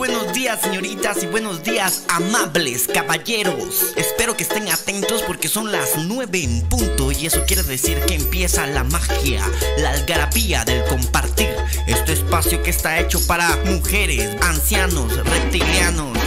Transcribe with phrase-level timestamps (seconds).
[0.00, 3.92] buenos días señoritas y buenos días amables caballeros.
[3.96, 8.14] Espero que estén atentos porque son las 9 en punto y eso quiere decir que
[8.14, 9.44] empieza la magia,
[9.76, 11.54] la algarabía del compartir.
[11.86, 16.19] Este espacio que está hecho para mujeres, ancianos, reptilianos.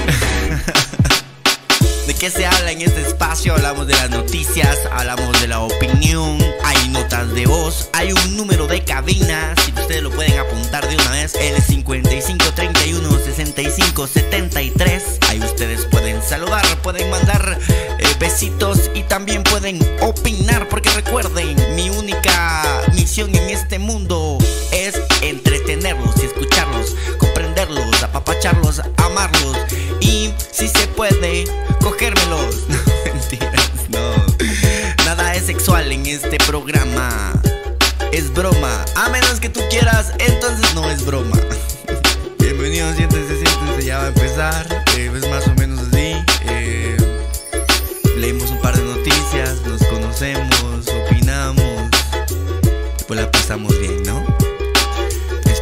[2.23, 3.53] ¿De qué se habla en este espacio?
[3.53, 8.65] Hablamos de las noticias, hablamos de la opinión, hay notas de voz, hay un número
[8.65, 15.03] de cabina, si ustedes lo pueden apuntar de una vez, el 5531 65 73.
[15.27, 17.59] Ahí ustedes pueden saludar, pueden mandar
[17.99, 24.37] eh, besitos y también pueden opinar, porque recuerden, mi única misión en este mundo
[24.71, 26.12] es entretenerlos
[28.45, 29.55] amarlos
[30.01, 31.45] y si se puede
[31.81, 32.65] cogérmelos.
[32.67, 35.05] No, mentiras, no.
[35.05, 37.31] Nada es sexual en este programa.
[38.11, 38.83] Es broma.
[38.95, 41.37] A menos que tú quieras, entonces no es broma.
[42.39, 44.83] Bienvenidos, siéntense, siéntense, ya va a empezar.
[44.97, 46.15] Eh, es más o menos así.
[46.47, 46.97] Eh,
[48.17, 51.89] leímos un par de noticias, nos conocemos, opinamos.
[53.07, 53.92] Pues la pasamos bien.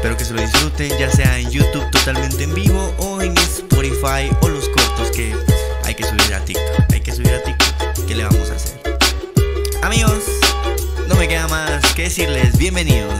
[0.01, 4.35] Espero que se lo disfruten, ya sea en YouTube totalmente en vivo o en Spotify
[4.41, 5.31] o los cortos que
[5.83, 6.91] hay que subir a TikTok.
[6.91, 8.07] Hay que subir a TikTok.
[8.07, 8.81] ¿Qué le vamos a hacer?
[9.83, 10.23] Amigos,
[11.07, 13.13] no me queda más que decirles bienvenidos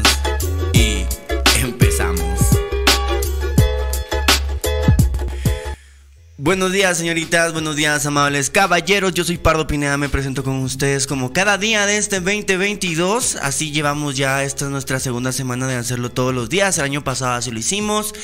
[6.43, 9.13] Buenos días, señoritas, buenos días, amables caballeros.
[9.13, 13.35] Yo soy Pardo Pineda, me presento con ustedes como cada día de este 2022.
[13.35, 16.79] Así llevamos ya, esta es nuestra segunda semana de hacerlo todos los días.
[16.79, 18.15] El año pasado así lo hicimos.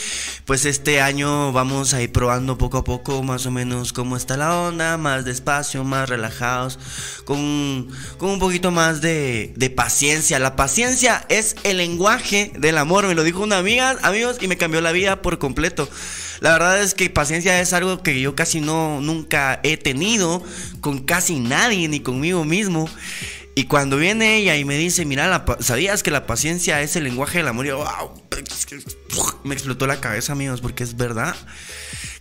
[0.46, 4.36] Pues este año vamos a ir probando poco a poco más o menos cómo está
[4.36, 6.80] la onda, más despacio, más relajados,
[7.24, 10.40] con, con un poquito más de, de paciencia.
[10.40, 14.58] La paciencia es el lenguaje del amor, me lo dijo una amiga, amigos, y me
[14.58, 15.88] cambió la vida por completo.
[16.40, 20.44] La verdad es que paciencia es algo que yo casi no nunca he tenido
[20.82, 22.90] con casi nadie ni conmigo mismo.
[23.56, 27.40] Y cuando viene ella y me dice, mira, ¿sabías que la paciencia es el lenguaje
[27.40, 27.66] del amor?
[27.66, 28.24] Y yo, wow,
[29.44, 31.36] me explotó la cabeza, amigos, porque es verdad.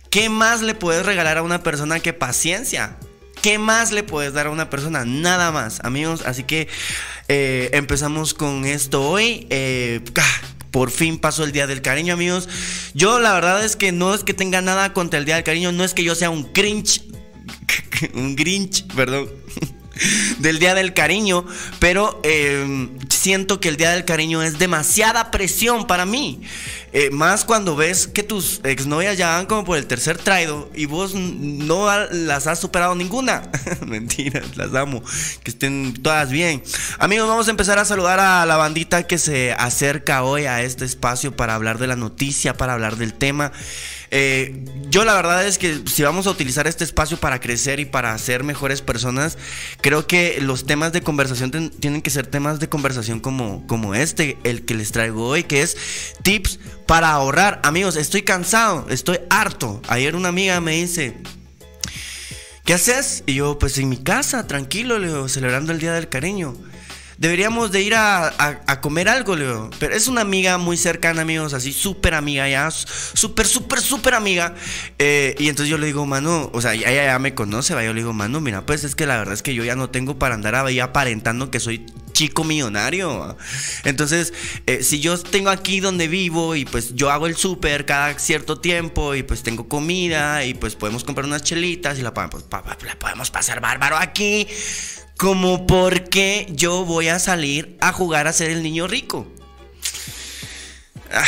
[0.09, 2.97] ¿Qué más le puedes regalar a una persona que paciencia?
[3.41, 5.05] ¿Qué más le puedes dar a una persona?
[5.05, 6.23] Nada más, amigos.
[6.25, 6.67] Así que
[7.27, 9.45] eh, empezamos con esto hoy.
[9.51, 10.01] Eh,
[10.71, 12.49] por fin pasó el Día del Cariño, amigos.
[12.93, 15.71] Yo la verdad es que no es que tenga nada contra el Día del Cariño,
[15.71, 17.03] no es que yo sea un cringe,
[18.13, 19.29] un grinch, perdón,
[20.39, 21.45] del Día del Cariño,
[21.79, 26.41] pero eh, siento que el Día del Cariño es demasiada presión para mí.
[26.99, 30.87] Eh, más cuando ves que tus exnovias ya van como por el tercer traido y
[30.87, 33.51] vos no las has superado ninguna.
[33.85, 35.03] Mentiras, las amo.
[35.43, 36.63] Que estén todas bien.
[36.97, 40.85] Amigos, vamos a empezar a saludar a la bandita que se acerca hoy a este
[40.85, 43.51] espacio para hablar de la noticia, para hablar del tema.
[44.09, 47.85] Eh, yo la verdad es que si vamos a utilizar este espacio para crecer y
[47.85, 49.37] para ser mejores personas,
[49.81, 54.37] creo que los temas de conversación tienen que ser temas de conversación como, como este,
[54.43, 55.77] el que les traigo hoy, que es
[56.23, 57.59] tips para ahorrar.
[57.63, 59.81] Amigos, estoy cansado, estoy harto.
[59.87, 61.17] Ayer una amiga me dice,
[62.65, 63.23] ¿qué haces?
[63.27, 66.55] Y yo, pues en mi casa, tranquilo, le celebrando el Día del Cariño.
[67.17, 69.69] Deberíamos de ir a, comer algo, Leo.
[69.79, 74.53] Pero es una amiga muy cercana, amigos, así súper amiga ya, súper, súper, súper amiga.
[74.99, 77.83] Eh, y entonces yo le digo, mano, o sea, ella ya me conoce, va.
[77.83, 79.89] Yo le digo, mano, mira, pues es que la verdad es que yo ya no
[79.89, 83.37] tengo para andar ahí aparentando que soy chico millonario.
[83.83, 84.33] Entonces,
[84.65, 88.59] eh, si yo tengo aquí donde vivo y pues yo hago el súper cada cierto
[88.59, 93.61] tiempo y pues tengo comida y pues podemos comprar unas chelitas y la podemos pasar
[93.61, 94.47] bárbaro aquí.
[95.17, 99.25] Como porque yo voy a salir a jugar a ser el niño rico.
[101.11, 101.25] Ah,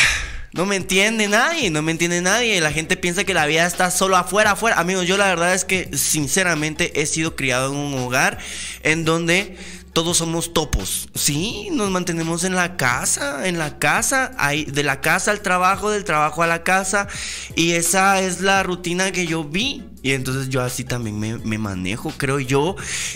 [0.52, 2.60] no me entiende nadie, no me entiende nadie.
[2.62, 4.80] La gente piensa que la vida está solo afuera, afuera.
[4.80, 8.40] Amigos, yo la verdad es que sinceramente he sido criado en un hogar
[8.84, 9.58] en donde
[9.94, 11.10] todos somos topos.
[11.14, 14.32] Sí, nos mantenemos en la casa, en la casa,
[14.68, 17.08] de la casa al trabajo, del trabajo a la casa.
[17.56, 19.84] Y esa es la rutina que yo vi.
[20.02, 22.12] Y entonces yo así también me, manejo.
[22.18, 22.76] Creo yo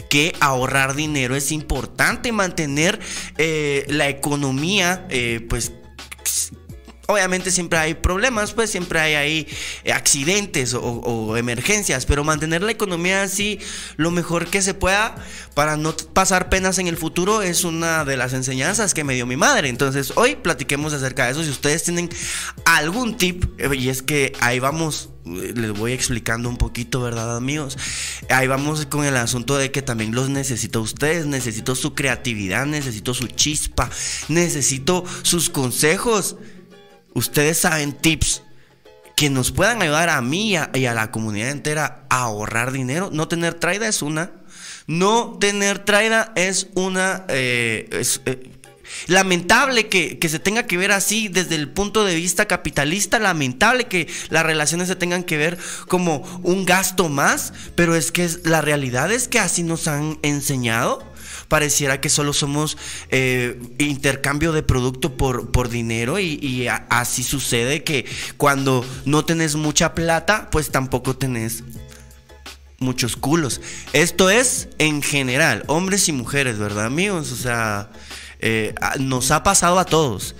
[0.09, 2.99] que ahorrar dinero es importante, mantener
[3.37, 5.71] eh, la economía, eh, pues
[7.07, 9.47] Obviamente siempre hay problemas, pues siempre hay ahí
[9.83, 13.59] eh, accidentes o, emergencias, pero mantener la economía así
[13.97, 15.15] lo mejor que se pueda
[15.53, 19.25] para no pasar penas en el futuro es una de las enseñanzas que me dio
[19.25, 19.67] mi madre.
[19.67, 21.43] Entonces hoy platiquemos acerca de eso.
[21.43, 22.09] Si ustedes tienen
[22.63, 27.35] algún tip, eh, y es que ahí vamos eh, les voy explicando un poquito, ¿verdad,
[27.37, 27.77] amigos?
[28.29, 32.65] Ahí vamos con el asunto de que también los necesito a ustedes, necesito su creatividad,
[32.65, 33.89] necesito su chispa,
[34.27, 36.37] necesito sus consejos.
[37.13, 38.43] Ustedes saben tips
[39.15, 43.09] que nos puedan ayudar a mí y a, la comunidad entera a ahorrar dinero.
[43.11, 44.31] No tener traida es una.
[44.87, 47.25] No tener traida es una...
[47.29, 48.49] Eh, eh,
[49.07, 53.85] lamentable que, que, se tenga que ver así desde el punto de vista capitalista, lamentable
[53.85, 55.57] que las relaciones se tengan que ver
[55.87, 61.12] como un gasto más, pero es que la realidad es que así nos han enseñado
[61.53, 62.79] pareciera que solo somos
[63.09, 68.07] eh, intercambio de producto por, por dinero y, así sucede que
[68.37, 71.63] cuando no tenés mucha plata, pues tampoco tenés
[72.79, 73.61] muchos culos.
[73.93, 77.31] Esto es en general, hombres y mujeres, ¿verdad amigos?
[77.31, 77.91] O sea,
[78.39, 80.33] eh, nos ha pasado a todos.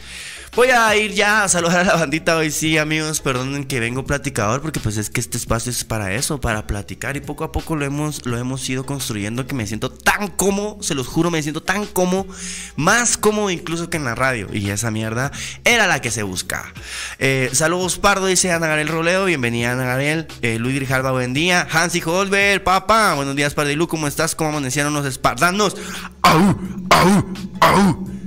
[0.56, 3.22] Voy a ir ya a saludar a la bandita hoy sí, amigos.
[3.22, 7.18] Perdonen que vengo platicador porque pues es que este espacio es para eso, para platicar
[7.18, 10.78] y poco a poco lo hemos lo hemos ido construyendo que me siento tan cómodo,
[10.84, 12.28] se los juro, me siento tan cómodo,
[12.76, 15.32] más cómodo incluso que en la radio y esa mierda
[15.64, 16.72] era la que se busca.
[17.18, 20.28] Eh, saludos Pardo dice Ana Gabriel Roleo, bienvenida Ana Gabriel.
[20.44, 21.68] Eh, Luis Grijalva, buen día.
[21.72, 24.36] Hansi Holber, papá, buenos días Pardilu, ¿cómo estás?
[24.36, 25.76] ¿Cómo amanecieron los espartanos?
[26.22, 26.56] ¡Au!
[26.92, 27.34] ¡Au!
[27.60, 28.23] ¡Au!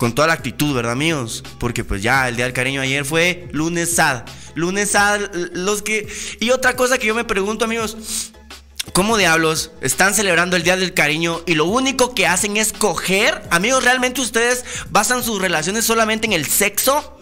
[0.00, 1.44] Con toda la actitud, ¿verdad, amigos?
[1.58, 4.22] Porque pues ya el Día del Cariño ayer fue lunes sad.
[4.54, 5.20] Lunes sad,
[5.52, 6.08] los que...
[6.40, 8.32] Y otra cosa que yo me pregunto, amigos,
[8.94, 13.42] ¿cómo diablos están celebrando el Día del Cariño y lo único que hacen es coger?
[13.50, 17.19] Amigos, ¿realmente ustedes basan sus relaciones solamente en el sexo?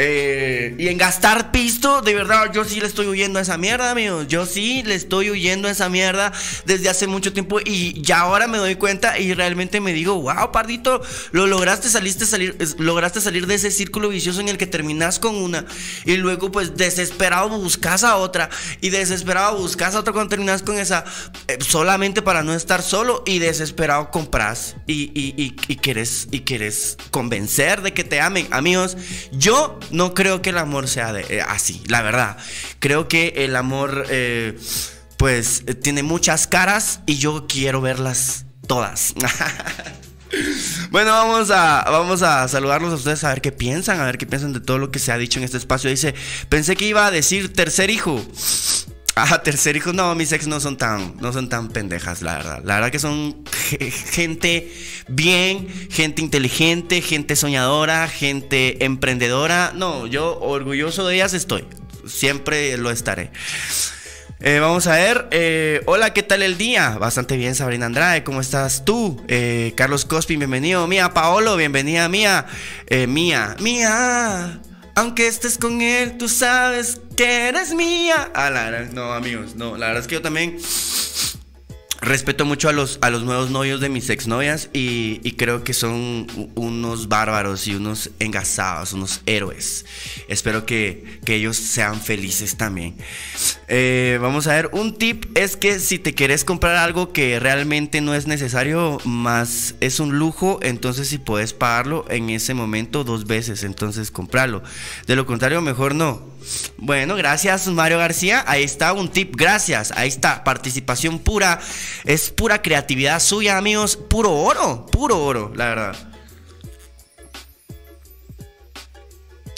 [0.00, 3.90] Eh, y en gastar pisto, de verdad, yo sí le estoy huyendo a esa mierda,
[3.90, 4.28] amigos.
[4.28, 6.32] Yo sí le estoy huyendo a esa mierda
[6.66, 10.52] desde hace mucho tiempo y ya ahora me doy cuenta y realmente me digo, wow,
[10.52, 11.02] pardito,
[11.32, 15.34] lo lograste, saliste, salir, lograste salir de ese círculo vicioso en el que terminas con
[15.34, 15.64] una
[16.04, 20.78] y luego pues desesperado buscas a otra y desesperado buscas a otra cuando terminas con
[20.78, 21.04] esa
[21.48, 26.42] eh, solamente para no estar solo y desesperado compras y, y, y, y quieres, y
[26.42, 28.96] quieres convencer de que te amen, amigos.
[29.32, 32.36] Yo no creo que el amor sea eh, así, la verdad.
[32.78, 34.58] Creo que el amor, eh,
[35.16, 39.14] pues, tiene muchas caras y yo quiero verlas todas.
[40.90, 44.26] Bueno, vamos a, vamos a saludarlos a ustedes a ver qué piensan, a ver qué
[44.26, 45.90] piensan de todo lo que se ha dicho en este espacio.
[45.90, 46.14] Dice,
[46.48, 48.22] pensé que iba a decir tercer hijo.
[49.20, 52.60] Ah, tercer hijo, no, mis ex no son tan, no son tan pendejas, la verdad.
[52.62, 53.42] La verdad que son
[54.12, 54.72] gente
[55.08, 59.72] bien, gente inteligente, gente soñadora, gente emprendedora.
[59.74, 61.64] No, yo orgulloso de ellas estoy.
[62.06, 63.32] Siempre lo estaré.
[64.38, 65.26] Eh, vamos a ver.
[65.32, 66.90] Eh, hola, ¿qué tal el día?
[66.90, 68.22] Bastante bien, Sabrina Andrade.
[68.22, 69.20] ¿Cómo estás tú?
[69.26, 70.86] Eh, Carlos Cospi, bienvenido.
[70.86, 72.46] Mía Paolo, bienvenida, Mía.
[73.08, 74.60] Mía, Mía.
[74.98, 78.32] Aunque estés con él, tú sabes que eres mía.
[78.34, 79.76] Ah, la verdad, no, amigos, no.
[79.76, 80.58] La verdad es que yo también
[82.00, 85.74] Respeto mucho a los, a los nuevos novios de mis exnovias y, y creo que
[85.74, 89.84] son unos bárbaros y unos engasados, unos héroes.
[90.28, 92.96] Espero que, ellos sean felices también.
[93.66, 98.00] Eh, vamos a ver, un tip es que si te quieres comprar algo que realmente
[98.00, 103.26] no es necesario, más es un lujo, entonces si puedes pagarlo en ese momento dos
[103.26, 104.62] veces, entonces comprarlo.
[105.06, 106.38] De lo contrario, mejor no.
[106.78, 108.44] Bueno, gracias Mario García.
[108.46, 109.92] Ahí está un tip, gracias.
[109.92, 111.60] Ahí está, participación pura.
[112.04, 113.96] Es pura creatividad suya, amigos.
[113.96, 115.96] Puro oro, puro oro, la verdad.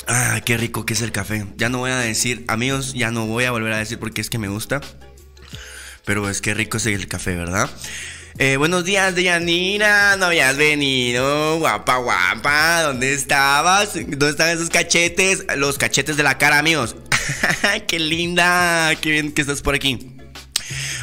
[0.06, 1.46] Ah, qué rico que es el café.
[1.56, 4.28] Ya no voy a decir, amigos, ya no voy a volver a decir porque es
[4.28, 4.80] que me gusta.
[6.04, 7.70] Pero es que rico es el café, ¿verdad?
[8.38, 10.16] Eh, buenos días, Deyanira.
[10.16, 11.58] No habías venido.
[11.58, 12.82] Guapa, guapa.
[12.82, 13.94] ¿Dónde estabas?
[13.94, 15.44] ¿Dónde están esos cachetes?
[15.56, 16.96] Los cachetes de la cara, amigos.
[17.86, 18.92] Qué linda.
[19.00, 20.19] Qué bien que estás por aquí.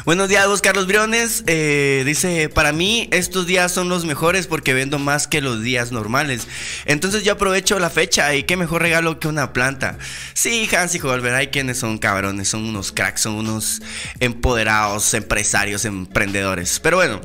[0.08, 1.44] Buenos días, vos Carlos Briones.
[1.48, 5.92] Eh, dice, para mí estos días son los mejores porque vendo más que los días
[5.92, 6.48] normales.
[6.86, 9.98] Entonces yo aprovecho la fecha y qué mejor regalo que una planta.
[10.32, 13.82] Sí, Hans y Holber, hay quienes son cabrones, son unos cracks, son unos
[14.18, 16.80] empoderados, empresarios, emprendedores.
[16.80, 17.20] Pero bueno.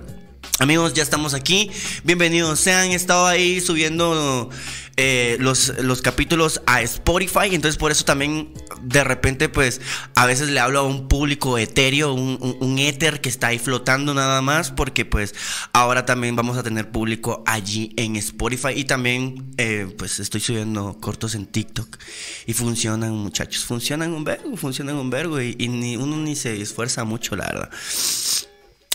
[0.59, 1.71] Amigos, ya estamos aquí.
[2.03, 2.59] Bienvenidos.
[2.59, 4.49] Se han estado ahí subiendo
[4.95, 7.53] eh, los, los capítulos a Spotify.
[7.53, 9.81] Entonces, por eso también de repente, pues,
[10.15, 14.13] a veces le hablo a un público etéreo, un, un, éter que está ahí flotando
[14.13, 14.71] nada más.
[14.71, 15.33] Porque, pues,
[15.73, 18.73] ahora también vamos a tener público allí en Spotify.
[18.75, 21.97] Y también, eh, pues, estoy subiendo cortos en TikTok.
[22.45, 23.65] Y funcionan, muchachos.
[23.65, 25.41] Funcionan un vergo, funcionan un vergo.
[25.41, 27.69] Y, y ni, uno ni se esfuerza mucho, la verdad.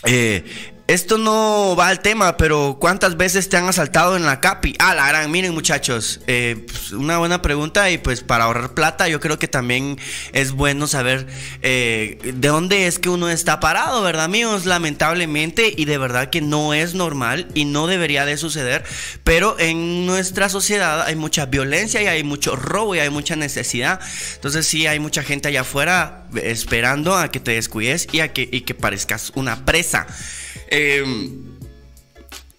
[0.05, 0.45] Eh,
[0.89, 4.73] esto no va al tema, pero ¿cuántas veces te han asaltado en la CAPI?
[4.79, 9.07] Ah, la gran, miren muchachos, eh, pues, una buena pregunta y pues para ahorrar plata
[9.07, 9.99] yo creo que también
[10.33, 11.27] es bueno saber
[11.61, 14.65] eh, de dónde es que uno está parado, ¿verdad amigos?
[14.65, 18.83] Lamentablemente y de verdad que no es normal y no debería de suceder,
[19.23, 23.99] pero en nuestra sociedad hay mucha violencia y hay mucho robo y hay mucha necesidad.
[24.33, 28.49] Entonces sí hay mucha gente allá afuera esperando a que te descuides y a que,
[28.51, 30.07] y que parezcas una presa.
[30.69, 31.03] Eh,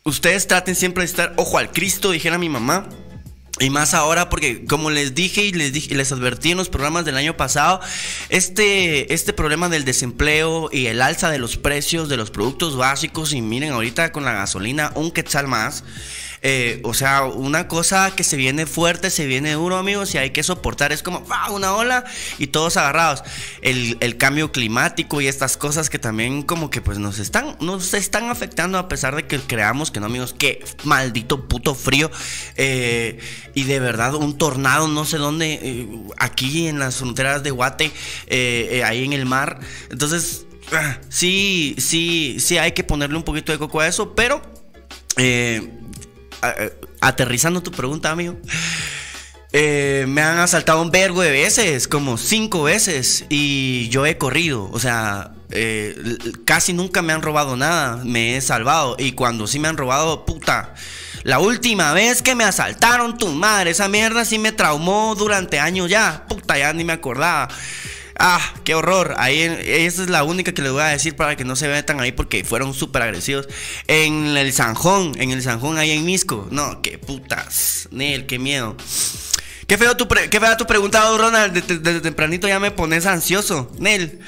[0.05, 2.89] ustedes traten siempre de estar ojo al Cristo, dijera mi mamá.
[3.61, 7.05] Y más ahora porque como les dije y les dije, les advertí en los programas
[7.05, 7.81] del año pasado,
[8.31, 13.35] este, este problema del desempleo y el alza de los precios de los productos básicos
[13.35, 15.85] y miren ahorita con la gasolina un quetzal más,
[16.43, 20.31] eh, o sea, una cosa que se viene fuerte, se viene duro, amigos, y hay
[20.31, 20.93] que soportar.
[20.93, 22.05] Es como una ola
[22.39, 23.23] y todos agarrados.
[23.63, 28.29] El, cambio climático y estas cosas que también como que pues nos están, nos están
[28.29, 32.11] afectando a pesar de que creamos que no, amigos, que maldito puto frío.
[32.57, 33.19] Eh,
[33.55, 37.93] y de verdad, un tornado, no sé dónde, eh, aquí en las fronteras de Guate,
[38.85, 39.61] ahí en el mar.
[39.91, 44.43] Entonces, ah, sí, sí, sí hay que ponerle un poquito de coco a eso, pero
[47.01, 48.37] aterrizando tu pregunta, amigo.
[49.53, 54.71] Eh, me han asaltado un vergo de veces, como cinco veces, y yo he corrido,
[54.73, 55.97] o sea, eh,
[56.45, 60.25] casi nunca me han robado nada, me he salvado, y cuando sí me han robado,
[60.25, 60.75] puta,
[61.25, 65.91] la última vez que me asaltaron, tu madre, esa mierda sí me traumó durante años
[65.91, 67.49] ya, puta, ya ni me acordaba.
[68.23, 69.15] Ah, qué horror.
[69.17, 72.01] Ahí, esa es la única que les voy a decir para que no se metan
[72.01, 73.49] ahí porque fueron súper agresivos.
[73.87, 76.47] En el Sanjón, en el Sanjón ahí en Misco.
[76.51, 77.89] No, qué putas.
[77.91, 78.77] Nel, qué miedo.
[79.67, 81.55] Qué feo tu, qué fea tu pregunta, Ronald.
[81.55, 83.73] Desde, tempranito ya me pones ansioso.
[83.79, 84.19] Nel.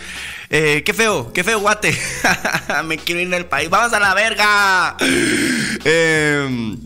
[0.48, 1.94] Eh, qué feo, qué feo, guate.
[2.86, 3.68] me quiero ir del país.
[3.68, 4.96] Vamos a la verga.
[5.84, 6.76] Eh,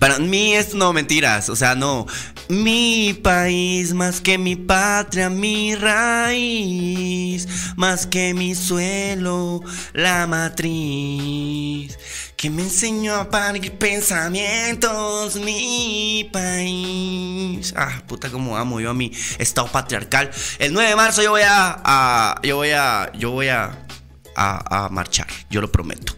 [0.00, 2.06] para mí es no mentiras, o sea, no.
[2.48, 9.60] Mi país más que mi patria, mi raíz, más que mi suelo,
[9.92, 11.98] la matriz,
[12.34, 17.74] que me enseñó a parir pensamientos, mi país.
[17.76, 20.30] Ah, puta como amo yo a mi estado patriarcal.
[20.58, 23.86] El 9 de marzo yo voy a, yo voy a, yo voy a,
[24.34, 26.14] a marchar, yo lo prometo.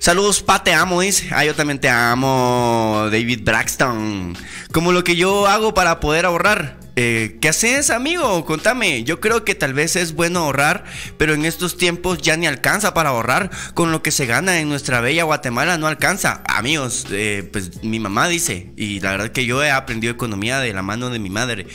[0.00, 1.28] Saludos, pa, te amo, dice.
[1.32, 4.36] Ah, yo también te amo, David Braxton.
[4.70, 6.78] Como lo que yo hago para poder ahorrar.
[6.94, 8.44] Eh, ¿Qué haces, amigo?
[8.44, 9.02] Contame.
[9.02, 10.84] Yo creo que tal vez es bueno ahorrar,
[11.16, 13.50] pero en estos tiempos ya ni alcanza para ahorrar.
[13.74, 16.42] Con lo que se gana en nuestra bella Guatemala no alcanza.
[16.46, 20.72] Amigos, eh, pues mi mamá dice, y la verdad que yo he aprendido economía de
[20.72, 21.66] la mano de mi madre.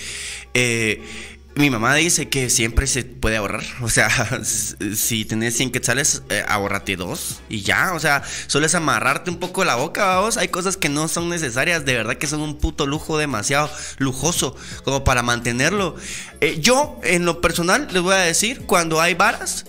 [0.53, 1.01] Eh,
[1.55, 3.63] mi mamá dice que siempre se puede ahorrar.
[3.81, 4.09] O sea,
[4.95, 6.43] si tenés 100 quetzales, eh,
[6.97, 7.93] dos y ya.
[7.93, 10.37] O sea, solo es amarrarte un poco la boca, vamos.
[10.37, 11.85] Hay cosas que no son necesarias.
[11.85, 13.69] De verdad que son un puto lujo demasiado
[13.99, 15.95] lujoso como para mantenerlo.
[16.41, 19.65] Eh, yo, en lo personal, les voy a decir, cuando hay varas,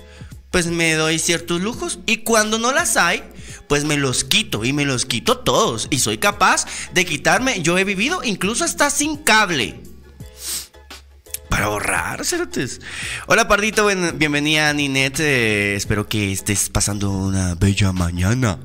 [0.50, 1.98] pues me doy ciertos lujos.
[2.06, 3.24] Y cuando no las hay,
[3.68, 5.88] pues me los quito y me los quito todos.
[5.90, 6.64] Y soy capaz
[6.94, 7.60] de quitarme.
[7.60, 9.82] Yo he vivido incluso hasta sin cable
[11.54, 12.80] para ahorrar, cerotes.
[13.28, 15.20] Hola, Pardito, bienvenida, Ninette.
[15.20, 18.58] Eh, espero que estés pasando una bella mañana.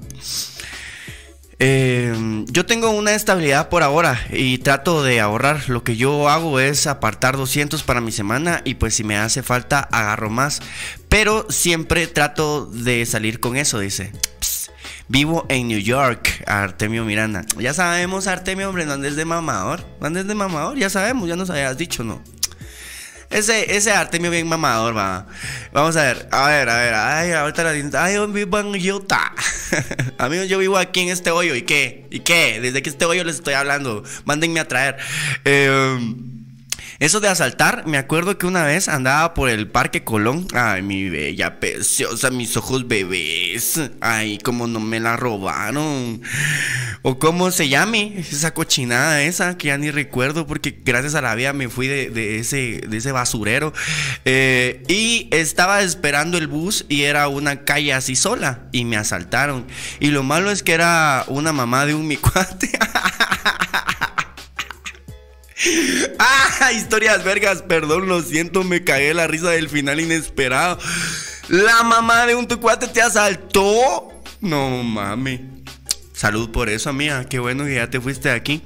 [1.59, 5.69] Eh, yo tengo una estabilidad por ahora y trato de ahorrar.
[5.69, 9.43] Lo que yo hago es apartar 200 para mi semana y pues si me hace
[9.43, 10.59] falta agarro más.
[11.09, 14.13] Pero siempre trato de salir con eso, dice.
[15.09, 17.45] vivo en New York, Artemio Miranda.
[17.59, 19.85] Ya sabemos, Artemio, hombre, no andes de mamador.
[20.01, 22.23] No andes de mamador, ya sabemos, ya nos habías dicho, ¿no?
[23.29, 25.27] Ese, ese Artemio bien mamador, va.
[25.71, 26.93] Vamos a ver, a ver, a ver.
[26.95, 29.33] Ay, ahorita la Ay, yo vivo en Utah.
[30.17, 31.53] Amigos, yo vivo aquí en este hoyo.
[31.55, 32.07] ¿Y qué?
[32.09, 32.59] ¿Y qué?
[32.59, 34.03] Desde que este hoyo les estoy hablando.
[34.25, 34.97] Mándenme a traer.
[35.45, 35.99] Eh.
[36.99, 40.45] Eso de asaltar, me acuerdo que una vez andaba por el Parque Colón.
[40.53, 43.79] Ay, mi bella preciosa, mis ojos bebés.
[44.01, 46.21] Ay, cómo no me la robaron.
[47.01, 51.35] O cómo se llame esa cochinada esa, que ya ni recuerdo porque gracias a la
[51.35, 53.71] vida me fui de, ese, de ese basurero.
[54.25, 59.65] Eh, y estaba esperando el bus y era una calle así sola y me asaltaron.
[60.01, 62.69] Y lo malo es que era una mamá de un mi cuate.
[66.19, 70.79] ah, historias vergas, perdón, lo siento, me cagué la risa del final inesperado.
[71.47, 74.09] La mamá de un tu cuate te asaltó.
[74.41, 75.41] No mames.
[76.13, 77.25] Salud por eso, amiga.
[77.25, 78.61] Qué bueno que ya te fuiste de aquí.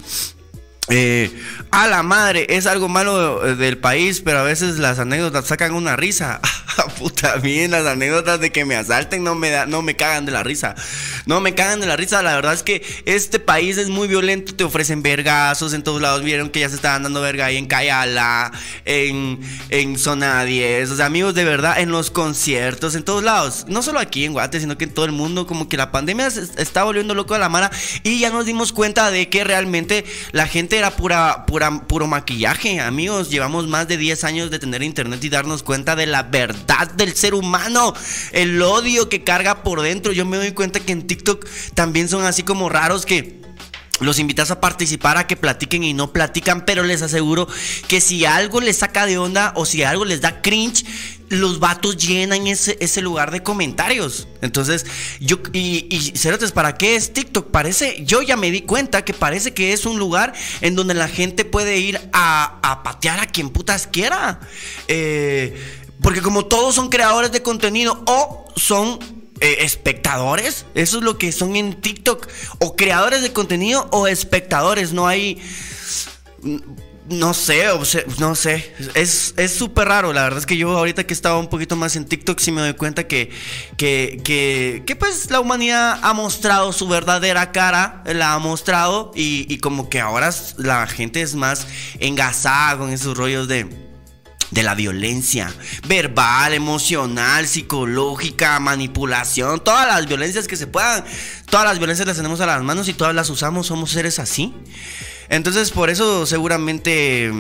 [0.90, 1.32] Eh,
[1.72, 5.96] a la madre, es algo malo del país, pero a veces las anécdotas sacan una
[5.96, 6.42] risa.
[6.98, 10.32] Puta, bien, las anécdotas de que me asalten no me, da, no me cagan de
[10.32, 10.76] la risa.
[11.26, 12.22] No me cagan de la risa.
[12.22, 14.56] La verdad es que este país es muy violento.
[14.56, 16.24] Te ofrecen vergazos en todos lados.
[16.24, 18.52] Vieron que ya se estaban dando verga ahí en Cayala,
[18.86, 19.40] en,
[19.70, 20.92] en Zona 10.
[20.92, 23.66] O sea, amigos, de verdad, en los conciertos, en todos lados.
[23.68, 25.48] No solo aquí en Guate, sino que en todo el mundo.
[25.48, 27.72] Como que la pandemia se está volviendo loco a la mara.
[28.04, 32.80] Y ya nos dimos cuenta de que realmente la gente era pura, pura, puro maquillaje.
[32.80, 36.63] Amigos, llevamos más de 10 años de tener internet y darnos cuenta de la verdad
[36.96, 37.94] del ser humano.
[38.32, 40.12] El odio que carga por dentro.
[40.12, 43.44] Yo me doy cuenta que en TikTok también son así como raros que
[44.00, 47.48] los invitas a participar, a que platiquen y no platican, pero les aseguro
[47.88, 50.84] que si algo les saca de onda o si algo les da cringe,
[51.30, 54.28] los vatos llenan ese, ese lugar de comentarios.
[54.42, 54.86] Entonces,
[55.20, 57.50] yo, y, y Cerotes, ¿para qué es TikTok?
[57.50, 61.08] Parece, yo ya me di cuenta que parece que es un lugar en donde la
[61.08, 64.40] gente puede ir a, a patear a quien putas quiera.
[64.88, 69.00] Eh, porque como todos son creadores de contenido o son
[69.40, 70.66] eh, espectadores.
[70.76, 72.28] Eso es lo que son en TikTok.
[72.60, 74.94] O creadores de contenido o espectadores.
[74.94, 75.42] No hay...
[77.10, 77.66] No sé,
[78.20, 78.74] no sé.
[78.96, 80.14] Es súper raro.
[80.14, 82.62] La verdad es que yo ahorita que estaba un poquito más en TikTok sí me
[82.62, 83.30] doy cuenta que,
[83.76, 88.04] que, que, que pues la humanidad ha mostrado su verdadera cara.
[88.06, 91.68] La ha mostrado y, y como que ahora la gente es más
[92.00, 93.93] engasada con esos rollos de
[94.54, 95.52] de la violencia
[95.88, 101.04] verbal, emocional, psicológica, manipulación, todas las violencias que se puedan,
[101.50, 104.54] todas las violencias las tenemos a las manos y todas las usamos, somos seres así.
[105.30, 107.32] Entonces por eso seguramente...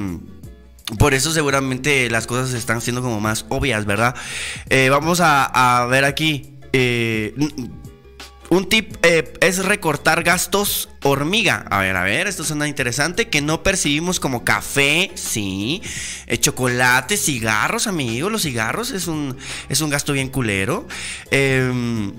[0.99, 4.15] Por eso seguramente las cosas están siendo como más obvias, ¿verdad?
[4.69, 6.57] Eh, vamos a, ver aquí.
[6.73, 7.33] Eh,
[8.53, 11.65] un tip eh, es recortar gastos hormiga.
[11.69, 13.27] A ver, a ver, esto suena interesante.
[13.27, 15.81] Que no percibimos como café, sí.
[16.27, 18.31] Eh, chocolate, cigarros, amigos.
[18.31, 19.35] Los cigarros es un,
[19.69, 20.87] es un gasto bien culero.
[21.31, 22.13] Em,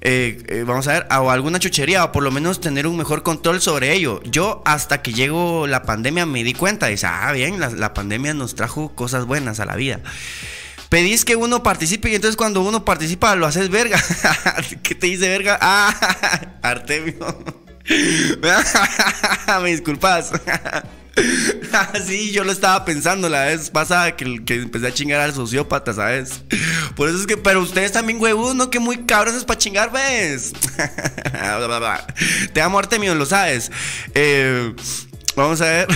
[0.00, 3.60] eh, vamos a ver, o alguna chuchería, o por lo menos tener un mejor control
[3.60, 4.20] sobre ello.
[4.24, 6.88] Yo, hasta que llegó la pandemia, me di cuenta.
[6.88, 10.00] Dice, ah, bien, la pandemia nos trajo cosas buenas a la vida
[10.90, 14.02] pedís que uno participe y entonces cuando uno participa lo haces verga.
[14.82, 15.58] ¿Qué te dice verga?
[15.72, 17.14] Ah, Artemio.
[19.62, 20.32] Me disculpas.
[22.06, 26.42] sí, yo lo estaba pensando la vez pasada que, empecé a chingar al sociópata, ¿sabes?
[26.96, 28.70] Por eso es que, pero ustedes también, huevos, ¿no?
[28.70, 30.52] Que muy cabrones para chingar, ¿ves?
[32.52, 33.70] Te amo, Artemio, lo sabes.
[34.14, 34.74] Eh,
[35.36, 35.88] vamos a ver.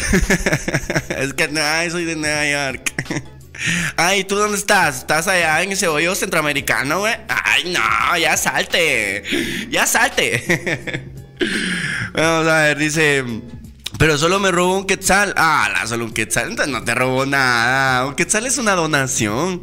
[1.18, 3.33] es que nada, soy de Nueva York.
[3.96, 4.98] Ay, ¿tú dónde estás?
[4.98, 7.14] ¿Estás allá en ese hoyo centroamericano, güey?
[7.28, 9.22] Ay, no, ya salte.
[9.70, 11.04] Ya salte.
[12.14, 13.24] Vamos a ver, dice.
[13.96, 15.34] Pero solo me robó un quetzal.
[15.36, 16.50] Ah, solo un quetzal.
[16.50, 18.06] Entonces no te robó nada.
[18.06, 19.62] Un quetzal es una donación.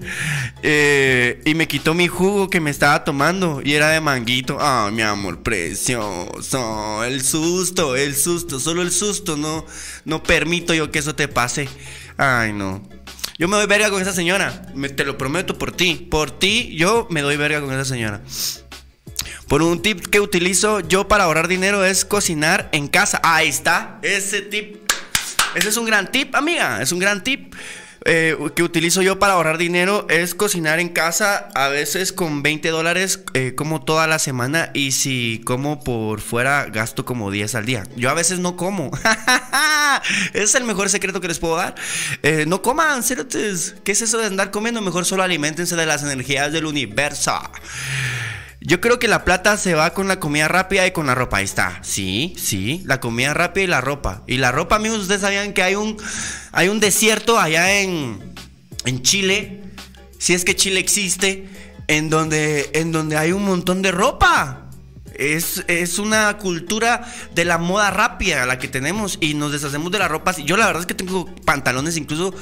[0.64, 3.62] Eh, y me quitó mi jugo que me estaba tomando.
[3.64, 4.58] Y era de manguito.
[4.60, 7.04] Ah, mi amor precioso.
[7.04, 8.60] El susto, el susto.
[8.60, 9.36] Solo el susto.
[9.36, 9.66] No,
[10.06, 11.68] no permito yo que eso te pase.
[12.18, 12.82] Ay, no.
[13.38, 14.62] Yo me doy verga con esa señora.
[14.96, 16.08] te lo prometo por ti.
[16.10, 18.22] Por ti, yo me doy verga con esa señora.
[19.48, 23.20] Por un tip que utilizo yo para ahorrar dinero es cocinar en casa.
[23.24, 24.00] Ahí está.
[24.02, 24.78] Ese tip.
[25.56, 26.82] Ese es un gran tip, amiga.
[26.82, 27.54] Es un gran tip.
[28.06, 32.70] Eh, que utilizo yo para ahorrar dinero es cocinar en casa, a veces con 20
[32.70, 37.66] dólares eh, como toda la semana y si como por fuera gasto como 10 al
[37.66, 37.84] día.
[37.96, 38.90] Yo a veces no como.
[40.34, 41.76] es el mejor secreto que les puedo dar.
[42.24, 43.76] Eh, no coman, cerotes.
[43.84, 44.82] ¿Qué es eso de andar comiendo?
[44.82, 47.40] Mejor solo alimentense de las energías del universo.
[48.64, 51.38] Yo creo que la plata se va con la comida rápida y con la ropa.
[51.38, 51.80] Ahí está.
[51.82, 54.24] Sí, sí, la comida rápida y la ropa.
[54.28, 55.98] Y la ropa, amigos, ustedes sabían que hay un,
[56.52, 58.36] hay un desierto allá en,
[58.86, 59.64] en Chile.
[60.20, 61.50] Si es que Chile existe.
[61.88, 64.70] En donde, en donde hay un montón de ropa.
[65.16, 67.04] Es, es, una cultura
[67.36, 70.36] de la moda rápida la que tenemos y nos deshacemos de la ropa.
[70.38, 72.34] Yo la verdad es que tengo pantalones incluso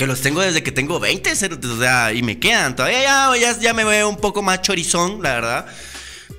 [0.00, 2.74] que los tengo desde que tengo 20, o sea, y me quedan.
[2.74, 5.66] Todavía ya, ya, me veo un poco más chorizón, la verdad.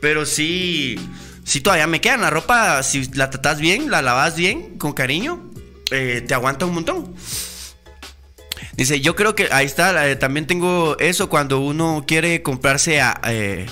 [0.02, 0.95] Pero sí,
[1.43, 2.21] sí todavía me quedan.
[2.21, 5.52] La ropa, si la tratas bien, la lavas bien, con cariño,
[5.91, 7.13] eh, te aguanta un montón.
[8.74, 13.21] Dice, yo creo que ahí está, eh, también tengo eso cuando uno quiere comprarse a,
[13.28, 13.67] eh,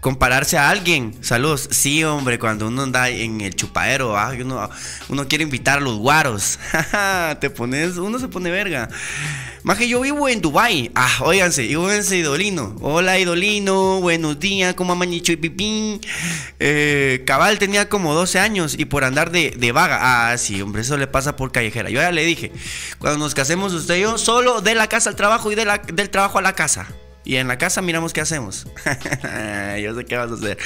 [0.00, 1.16] compararse a alguien.
[1.20, 1.68] Saludos.
[1.70, 4.68] Sí, hombre, cuando uno anda en el chupadero, ah, uno,
[5.08, 6.58] uno quiere invitar a los guaros.
[7.40, 8.88] Te pones, uno se pone verga.
[9.62, 10.90] Más que yo vivo en Dubai.
[10.94, 12.76] Ah, óiganse, óiganse, Idolino.
[12.80, 14.00] Hola, Idolino.
[14.00, 16.00] Buenos días, como amañicho y pipín.
[16.58, 19.98] Eh, Cabal tenía como 12 años y por andar de, de, vaga.
[20.32, 21.90] Ah, sí, hombre, eso le pasa por callejera.
[21.90, 22.52] Yo ya le dije,
[22.98, 25.78] cuando nos casemos usted y yo, solo de la casa al trabajo y de la,
[25.78, 26.88] del trabajo a la casa.
[27.24, 28.66] Y en la casa miramos qué hacemos.
[29.82, 30.58] Yo sé qué vas a hacer.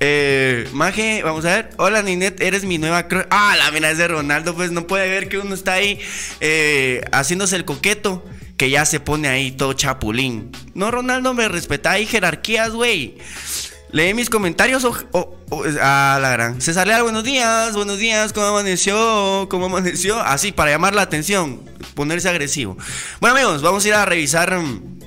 [0.00, 1.70] Eh, Maje, vamos a ver.
[1.76, 4.54] Hola Ninet, eres mi nueva Ah, la mina es de Ronaldo.
[4.54, 6.00] Pues no puede ver que uno está ahí
[6.40, 8.24] eh, haciéndose el coqueto.
[8.56, 10.52] Que ya se pone ahí todo chapulín.
[10.74, 13.16] No, Ronaldo, me respeta ahí jerarquías, güey.
[13.92, 15.36] Lee mis comentarios o,
[15.82, 16.62] ah, la gran.
[16.62, 19.48] César Leal, buenos días, buenos días, ¿cómo amaneció?
[19.50, 20.18] ¿Cómo amaneció?
[20.18, 21.60] Así, para llamar la atención,
[21.94, 22.78] ponerse agresivo.
[23.20, 25.01] Bueno amigos, vamos a ir a revisar mm,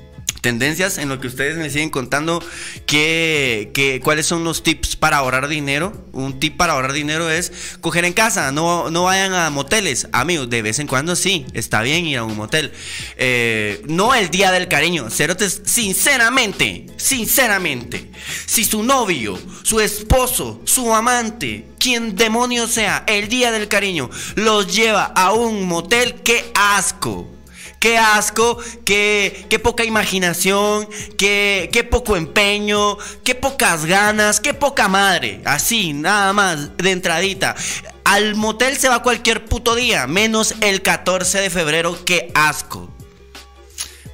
[0.46, 2.40] tendencias en lo que ustedes me siguen contando
[2.86, 6.06] que, cuáles son los tips para ahorrar dinero.
[6.12, 10.08] Un tip para ahorrar dinero es coger en casa, no, no vayan a moteles.
[10.12, 12.72] Amigos, de vez en cuando sí, está bien ir a un motel.
[13.18, 15.10] Eh, no el día del cariño.
[15.10, 18.12] Cerotes, sinceramente, sinceramente,
[18.46, 24.72] si su novio, su esposo, su amante, quien demonio sea, el día del cariño, los
[24.76, 27.35] lleva a un motel, qué asco.
[27.80, 34.88] Qué asco, qué, qué poca imaginación, qué, qué poco empeño, qué pocas ganas, qué poca
[34.88, 35.42] madre.
[35.46, 37.56] Así, nada más, de entradita.
[38.04, 42.90] Al motel se va cualquier puto día, menos el 14 de febrero, qué asco.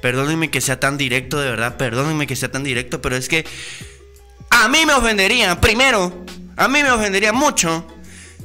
[0.02, 3.46] Perdónenme que sea tan directo, de verdad, perdónenme que sea tan directo, pero es que
[4.50, 6.24] a mí me ofendería, primero,
[6.56, 7.86] a mí me ofendería mucho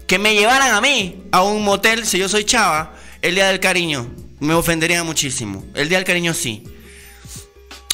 [0.08, 3.60] que me llevaran a mí a un motel, si yo soy chava, el día del
[3.60, 4.10] cariño.
[4.40, 5.66] Me ofendería muchísimo.
[5.74, 6.64] El día del cariño sí.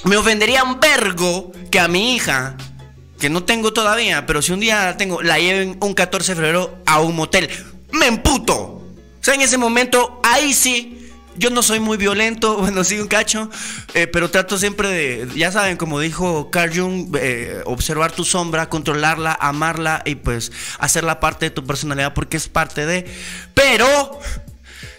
[0.04, 2.58] Me ofendería un vergo que a mi hija,
[3.20, 6.36] que no tengo todavía, pero si un día la tengo, la lleven un 14 de
[6.36, 7.50] febrero a un motel.
[7.92, 8.56] ¡Me emputo!
[8.56, 8.84] O
[9.22, 11.00] sea, en ese momento, ahí sí.
[11.36, 13.50] Yo no soy muy violento, bueno, sí un cacho,
[13.94, 18.70] eh, pero trato siempre de, ya saben, como dijo Carl Jung, eh, observar tu sombra,
[18.70, 23.06] controlarla, amarla y pues hacerla parte de tu personalidad porque es parte de...
[23.56, 24.20] Pero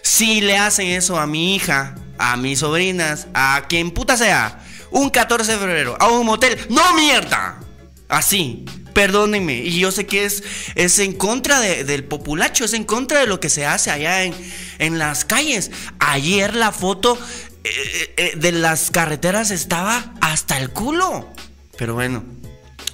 [0.05, 5.09] si le hacen eso a mi hija, a mis sobrinas, a quien puta sea, un
[5.09, 7.59] 14 de febrero, a un motel, ¡no mierda!
[8.07, 9.55] Así, perdónenme.
[9.55, 10.43] Y yo sé que es,
[10.75, 14.35] es en contra del populacho, es en contra de lo que se hace allá en,
[14.77, 15.71] en las calles.
[15.97, 17.17] Ayer la foto
[17.63, 21.33] eh, eh, eh, de las carreteras estaba hasta el culo.
[21.79, 22.23] Pero bueno,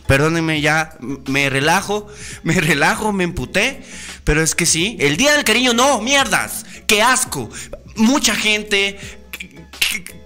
[0.08, 2.08] perdónenme, ya me relajo,
[2.44, 3.84] me relajo, me emputé.
[4.24, 7.50] Pero es que sí, el día del cariño no, mierdas qué asco.
[7.96, 9.00] Mucha gente,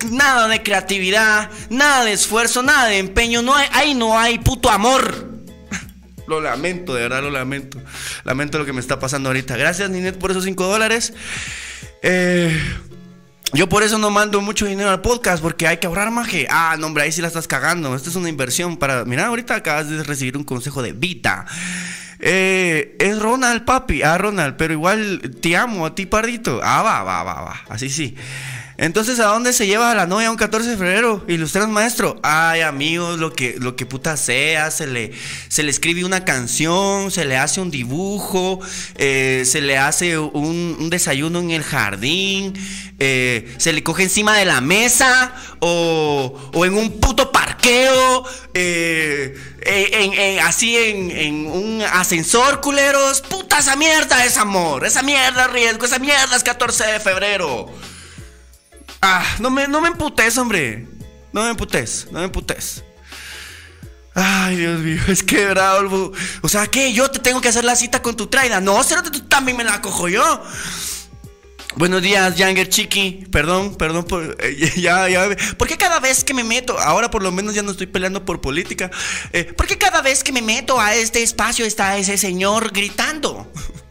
[0.10, 4.72] nada de creatividad, nada de esfuerzo, nada de empeño, no hay, ahí no hay puto
[4.72, 5.30] amor.
[6.28, 7.80] Lo lamento, de verdad lo lamento.
[8.24, 9.58] Lamento lo que me está pasando ahorita.
[9.58, 11.14] Gracias, Ninet, por esos 5 dólares.
[12.02, 12.60] Eh,
[13.54, 16.48] yo por eso no mando mucho dinero al podcast, porque hay que ahorrar maje.
[16.50, 17.96] Ah, no, hombre, ahí sí la estás cagando.
[17.96, 19.06] Esta es una inversión para.
[19.06, 21.46] Mira, ahorita acabas de recibir un consejo de Vita.
[22.20, 24.04] Eh, es Ronald, papi.
[24.04, 26.62] Ah, Ronald, pero igual te amo a ti, pardito.
[26.64, 27.62] Ah, va, va, va, va.
[27.70, 28.16] Así sí.
[28.78, 31.24] Entonces, ¿a dónde se lleva a la novia un 14 de febrero?
[31.30, 32.20] Ilustras maestro.
[32.24, 35.14] Ay, amigos, lo que, lo que puta sea, se le,
[35.48, 38.60] se le escribe una canción, se le hace un dibujo,
[38.96, 42.54] eh, se le hace un, desayuno en el jardín,
[43.00, 49.38] eh, se le coge encima de la mesa o, o en un puto parqueo, eh,
[49.62, 53.22] en, así en, en un ascensor, culeros.
[53.22, 57.74] Puta, esa mierda es amor, esa mierda es riesgo, esa mierda es 14 de febrero.
[59.08, 60.88] Ah, no me, no me emputes, hombre.
[61.32, 62.84] No me emputes, no me emputes.
[64.16, 66.12] Ay, Dios mío, es que bravo.
[66.42, 66.92] O sea, ¿qué?
[66.92, 68.60] Yo te tengo que hacer la cita con tu traida.
[68.60, 70.44] No, que tú también me la cojo yo.
[71.76, 73.28] Buenos días, Younger Chiqui.
[73.32, 74.38] Perdón, perdón por.
[74.40, 75.28] Eh, ya, ya.
[75.56, 78.26] ¿Por qué cada vez que me meto, ahora por lo menos ya no estoy peleando
[78.26, 78.90] por política,
[79.34, 83.52] eh, ¿por qué cada vez que me meto a este espacio está ese señor gritando?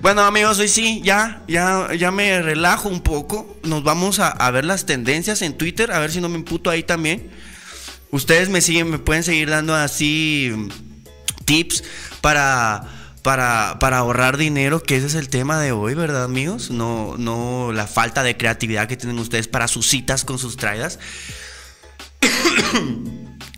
[0.00, 3.56] Bueno, amigos, hoy sí, ya, ya, ya me relajo un poco.
[3.62, 6.82] Nos vamos a, ver las tendencias en Twitter, a ver si no me imputo ahí
[6.82, 7.30] también.
[8.10, 10.52] Ustedes me siguen, me pueden seguir dando así
[11.44, 11.82] tips
[12.20, 12.84] para,
[13.22, 16.70] para, para ahorrar dinero, que ese es el tema de hoy, ¿verdad, amigos?
[16.70, 20.98] No, no la falta de creatividad que tienen ustedes para sus citas con sus traidas.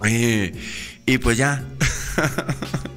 [0.04, 0.52] Eh,
[1.06, 1.64] y pues ya.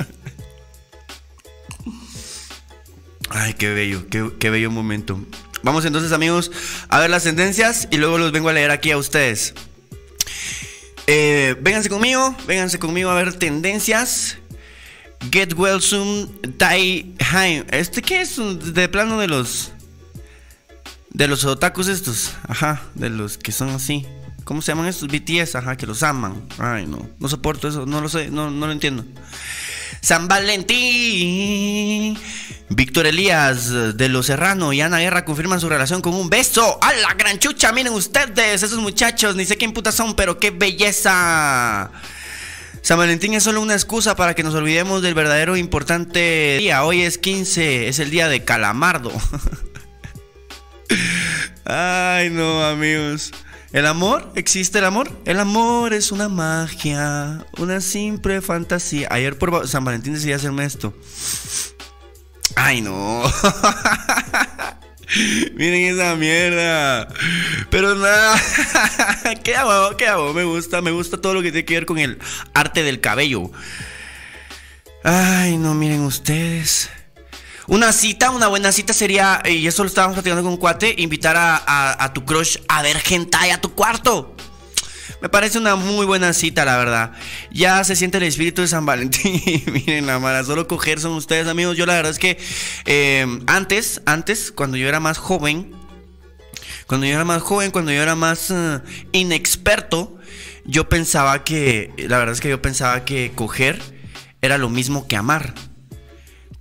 [3.34, 5.20] Ay, qué bello, qué, bello momento.
[5.64, 6.52] Vamos entonces amigos
[6.90, 9.54] a ver las tendencias y luego los vengo a leer aquí a ustedes.
[11.08, 14.38] Eh, vénganse conmigo, vénganse conmigo a ver tendencias.
[15.32, 17.64] Get Well Soon, Die Haim.
[17.70, 18.38] ¿Este qué es?
[18.74, 19.72] De plano de los.
[21.10, 22.34] De los otakus estos.
[22.48, 24.06] Ajá, de los que son así.
[24.44, 25.08] ¿Cómo se llaman estos?
[25.08, 26.48] BTS, ajá, que los aman.
[26.58, 27.08] Ay, no.
[27.20, 29.06] No soporto eso, no lo sé, no, no lo entiendo.
[30.02, 32.18] San Valentín.
[32.70, 36.80] Víctor Elías de Los Serrano y Ana Guerra confirman su relación con un beso.
[36.82, 37.72] ¡A la gran chucha!
[37.72, 41.92] Miren ustedes, esos muchachos, ni sé qué putas son, pero qué belleza.
[42.82, 46.84] San Valentín es solo una excusa para que nos olvidemos del verdadero importante día.
[46.84, 49.12] Hoy es 15, es el día de Calamardo.
[51.66, 53.32] Ay, no, amigos.
[53.74, 54.32] ¿El amor?
[54.36, 55.10] ¿Existe el amor?
[55.26, 59.08] El amor es una magia, una simple fantasía.
[59.10, 60.94] Ayer por San Valentín decidí hacerme esto.
[62.56, 63.24] Ay, no.
[65.56, 67.08] Miren esa mierda.
[67.70, 68.42] Pero nada.
[69.44, 69.96] ¿Qué hago?
[69.96, 70.34] ¿Qué hago?
[70.34, 72.20] Me gusta, me gusta todo lo que tiene que ver con el
[72.54, 73.52] arte del cabello.
[75.04, 76.90] Ay, no, miren ustedes.
[77.68, 82.12] Una cita, una buena cita sería, y eso lo estábamos platicando con cuate, invitar a,
[82.14, 84.36] tu crush a ver hentai a tu cuarto.
[85.22, 87.12] Me parece una muy buena cita, la verdad.
[87.52, 89.42] Ya se siente el espíritu de San Valentín.
[89.72, 91.78] Miren, la mala, solo coger son ustedes, amigos.
[91.78, 92.40] Yo la verdad es que
[92.86, 95.76] eh, antes, antes, cuando yo era más joven,
[96.88, 98.80] cuando yo era más joven, cuando yo era más eh,
[99.12, 100.18] inexperto,
[100.66, 103.80] yo pensaba que, la verdad es que yo pensaba que coger
[104.42, 105.54] era lo mismo que amar.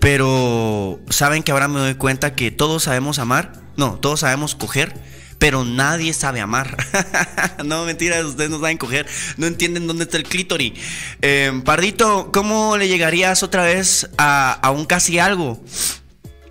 [0.00, 3.52] Pero saben que ahora me doy cuenta que todos sabemos amar.
[3.76, 4.94] No, todos sabemos coger,
[5.38, 6.76] pero nadie sabe amar.
[7.64, 10.72] no, mentiras, ustedes no saben coger, no entienden dónde está el clítoris.
[11.20, 15.62] Em, Pardito, ¿cómo le llegarías otra vez a, un casi algo?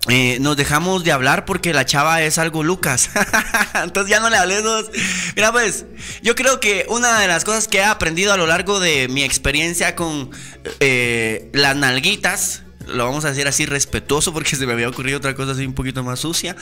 [0.08, 3.10] Eh, nos dejamos de hablar porque la chava es algo Lucas.
[3.82, 4.90] Entonces ya no le hablé dos.
[5.34, 5.86] Mira, pues,
[6.22, 9.24] yo creo que una de las cosas que he aprendido a lo largo de mi
[9.24, 10.30] experiencia con
[10.78, 15.34] eh, las nalguitas lo vamos a decir así respetuoso porque se me había ocurrido otra
[15.34, 16.56] cosa así un poquito más sucia.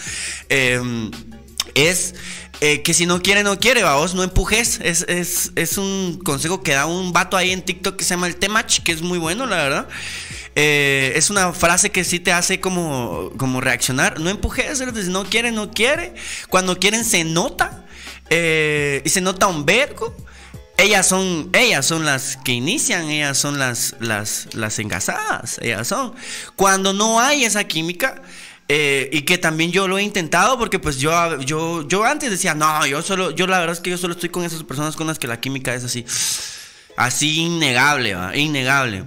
[0.49, 1.11] Em,
[1.75, 2.15] es
[2.61, 4.81] eh, que si no quiere, no quiere, vos no empujes.
[4.83, 8.81] Es, un consejo que da un vato ahí en TikTok que se llama el Temach,
[8.83, 9.89] que es muy bueno, la verdad.
[10.57, 14.19] Eh, es una frase que sí te hace como, como reaccionar.
[14.19, 16.15] No empujes, si no quiere, no quiere.
[16.49, 17.85] Cuando quieren se nota.
[18.31, 20.15] Eh, y se nota un vergo
[20.79, 26.15] ellas son, ellas son las que inician, ellas son las, las, las engasadas, ellas son.
[26.55, 28.23] Cuando no hay esa química,
[28.69, 32.55] eh, y que también yo lo he intentado porque pues yo, yo, yo antes decía,
[32.55, 35.07] no, yo solo, yo la verdad es que yo solo estoy con esas personas con
[35.07, 36.05] las que la química es así,
[36.97, 39.05] así innegable, innegable.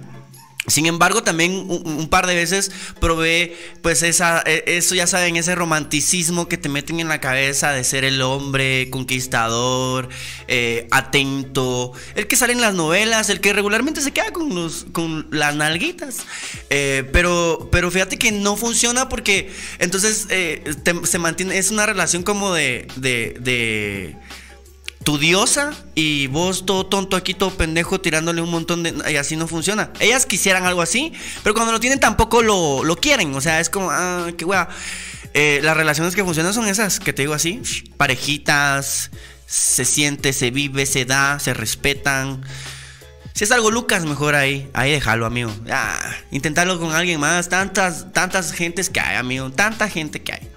[0.68, 2.70] Sin embargo, también un, par de veces
[3.00, 7.72] probé, pues, esa, e, eso ya saben, ese romanticismo que te meten en la cabeza
[7.72, 10.08] de ser el hombre conquistador,
[10.46, 14.86] eh, atento, el que sale en las novelas, el que regularmente se queda con, los,
[14.92, 16.18] con las nalguitas.
[16.70, 20.62] Eh, pero, pero fíjate que no funciona porque entonces eh,
[21.02, 24.16] se mantiene, es una relación como de, de, de
[25.04, 28.94] tu diosa y vos todo tonto aquí, todo pendejo, tirándole un montón de...
[29.10, 29.90] Y así no funciona.
[30.00, 31.12] Ellas quisieran algo así,
[31.42, 33.34] pero cuando lo tienen tampoco lo, lo quieren.
[33.34, 34.68] O sea, es como, ah, qué wea.
[35.34, 37.62] Eh, las relaciones que funcionan son esas, que te digo así,
[37.96, 39.10] parejitas,
[39.46, 42.42] se siente, se vive, se da, se respetan.
[43.34, 45.50] Si es algo Lucas, mejor ahí, ahí déjalo, amigo.
[46.30, 47.48] Intentarlo con alguien más.
[47.48, 49.50] Tantas, tantas gentes que hay, amigo.
[49.50, 50.50] Tanta gente que hay.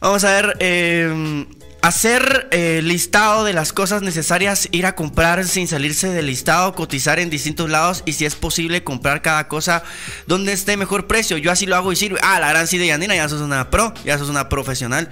[0.00, 0.56] Vamos a ver.
[0.60, 1.46] Eh,
[1.82, 7.18] Hacer eh, listado de las cosas necesarias, ir a comprar sin salirse del listado, cotizar
[7.18, 9.82] en distintos lados y si es posible comprar cada cosa
[10.28, 11.38] donde esté mejor precio.
[11.38, 12.20] Yo así lo hago y sirve.
[12.22, 15.10] Ah, la gran de Yanina, ya sos una pro, ya sos una profesional.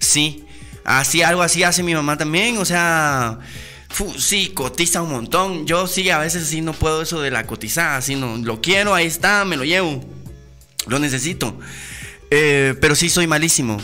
[0.00, 0.44] Sí,
[0.84, 3.38] así algo así hace mi mamá también, o sea...
[4.18, 5.66] sí, cotiza un montón.
[5.66, 8.02] Yo sí, a veces sí no puedo eso de la cotizada.
[8.02, 10.04] Si no lo quiero, ahí está, me lo llevo.
[10.88, 11.58] Lo necesito.
[12.30, 13.80] Eh, pero sí soy malísimo.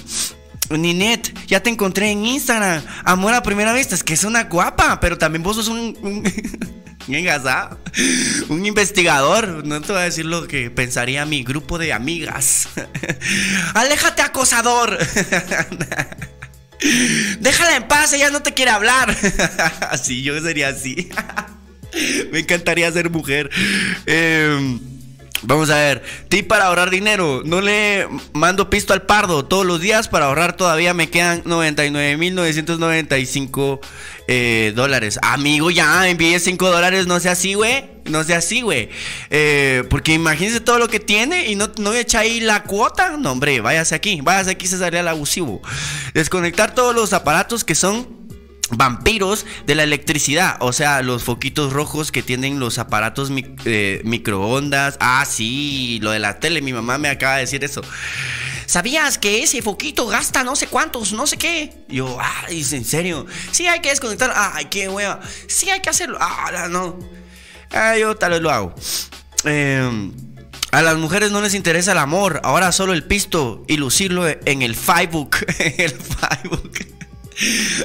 [0.71, 2.83] Ninet, ya te encontré en Instagram.
[3.05, 5.97] Amor a primera vista, es que es una guapa, pero también vos sos un.
[6.03, 6.25] un,
[8.49, 9.65] un investigador.
[9.67, 12.69] No te voy a decir lo que pensaría mi grupo de amigas.
[13.75, 14.99] ¡Aléjate, acosador!
[17.41, 19.17] Déjala en paz, ella no te quiere hablar.
[19.91, 21.09] así, yo sería así.
[22.31, 23.51] Me encantaría ser mujer.
[24.07, 24.79] Eh.
[25.43, 27.43] Vamos a ver, tip para ahorrar dinero.
[27.45, 30.57] No le mando pisto al pardo todos los días para ahorrar.
[30.57, 33.79] Todavía me quedan 99.995
[34.27, 35.21] eh, dólares.
[35.23, 37.07] Amigo, ya envíe 5 dólares.
[37.07, 37.85] No sea así, güey.
[38.07, 38.89] No sea así, güey.
[39.31, 43.17] Eh, porque imagínese todo lo que tiene y no, no echa ahí la cuota.
[43.17, 44.21] No, hombre, váyase aquí.
[44.23, 45.63] Váyase aquí, se salía el abusivo.
[46.15, 48.18] Desconectar todos los aparatos que son
[48.71, 53.31] vampiros de la electricidad, o sea, los foquitos rojos que tienen los aparatos
[53.65, 54.97] eh, microondas.
[55.01, 57.83] Ah, sí, lo de la tele, mi mamá me acaba de decir eso.
[58.67, 61.73] ¿Sabías que ese foquito gasta no sé cuántos, no sé qué?
[61.89, 63.25] yo, ah, en serio.
[63.51, 64.31] Sí, hay que desconectar.
[64.35, 65.21] Ay, qué hueva.
[65.47, 66.19] Sí, hay que hacerlo.
[66.21, 66.99] Ah, no.
[67.71, 68.75] Ah, yo tal vez lo hago.
[69.45, 70.11] Eh,
[70.71, 74.61] a las mujeres no les interesa el amor, ahora solo el pisto y lucirlo en
[74.61, 75.39] el Facebook.
[75.59, 76.98] el Facebook.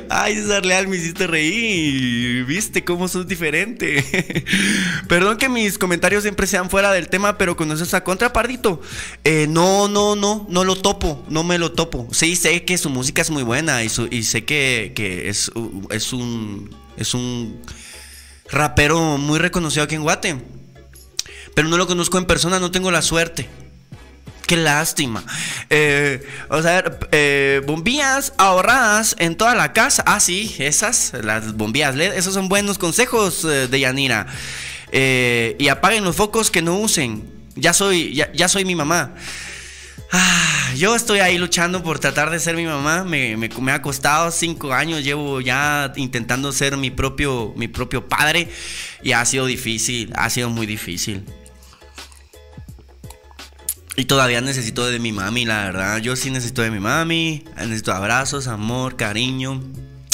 [0.09, 2.45] Ay, César Leal, me hiciste reír.
[2.45, 4.03] Viste cómo sos diferente.
[5.07, 8.81] Perdón que mis comentarios siempre sean fuera del tema, pero conoces a Contrapardito.
[9.23, 12.07] Eh, no, no, no, no lo topo, no me lo topo.
[12.11, 14.91] Sí, sé que su música es muy buena y, sé que,
[15.27, 15.51] es,
[15.89, 17.61] es, un, es un
[18.49, 20.37] rapero muy reconocido aquí en Guate.
[21.55, 23.47] Pero no lo conozco en persona, no tengo la suerte.
[24.45, 25.23] Qué lástima.
[25.69, 30.03] Eh, o sea, eh, bombillas ahorradas en toda la casa.
[30.05, 32.13] Ah, sí, esas, las bombillas LED.
[32.13, 34.27] Esos son buenos consejos eh, de Yanira.
[34.91, 37.23] y apaguen los focos que no usen.
[37.55, 39.13] Ya soy, ya, soy mi mamá.
[40.11, 43.03] Ah, yo estoy ahí luchando por tratar de ser mi mamá.
[43.05, 45.03] Me, me, ha costado cinco años.
[45.03, 48.49] Llevo ya intentando ser mi propio, mi propio padre.
[49.03, 50.11] Y ha sido difícil.
[50.15, 51.23] Ha sido muy difícil.
[53.95, 55.97] Y todavía necesito de mi mami, la verdad.
[55.99, 57.43] Yo sí necesito de mi mami.
[57.57, 59.61] Necesito abrazos, amor, cariño,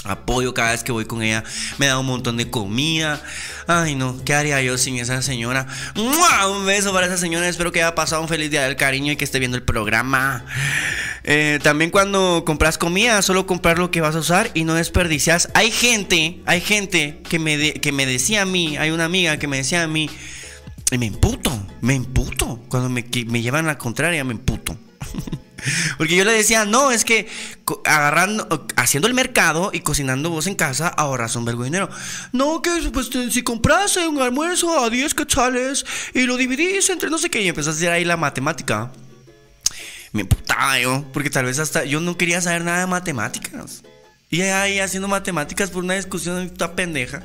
[0.03, 1.45] apoyo cada vez que voy con ella.
[1.77, 3.23] Me da un montón de comida.
[3.67, 5.65] Ay, no, ¿qué haría yo sin esa señora?
[5.95, 7.47] Un beso para esa señora.
[7.47, 10.43] Espero que haya pasado un feliz día del cariño y que esté viendo el programa.
[11.23, 15.49] Eh, también cuando compras comida, solo comprar lo que vas a usar y no desperdicias.
[15.53, 19.47] Hay gente, hay gente que me, que me decía a mí, hay una amiga que
[19.47, 20.09] me decía a mí
[20.91, 22.59] y me emputo, me emputo.
[22.69, 24.77] Cuando me, me llevan la contraria, me emputo.
[25.97, 27.27] Porque yo le decía, no, es que
[27.85, 31.89] agarrando, haciendo el mercado y cocinando vos en casa, ahorras un vergo de dinero.
[32.31, 37.17] No, que pues si compras un almuerzo a 10 cachales y lo dividís entre no
[37.17, 38.91] sé qué, y empezás a hacer ahí la matemática.
[40.11, 43.83] Me emputaba yo, porque tal vez hasta yo no quería saber nada de matemáticas.
[44.31, 47.23] Y ahí haciendo matemáticas por una discusión toda pendeja.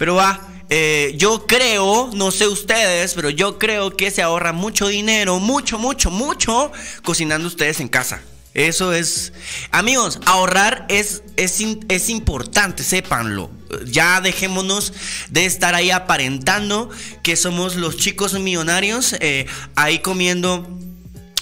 [0.00, 4.88] Pero va, eh, yo creo, no sé ustedes, pero yo creo que se ahorra mucho
[4.88, 8.22] dinero, mucho, mucho, mucho, cocinando ustedes en casa.
[8.54, 9.34] Eso es.
[9.72, 13.50] Amigos, ahorrar es, es, es, importante, sépanlo.
[13.84, 14.94] Ya dejémonos
[15.28, 16.88] de estar ahí aparentando
[17.22, 19.44] que somos los chicos millonarios eh,
[19.76, 20.66] ahí comiendo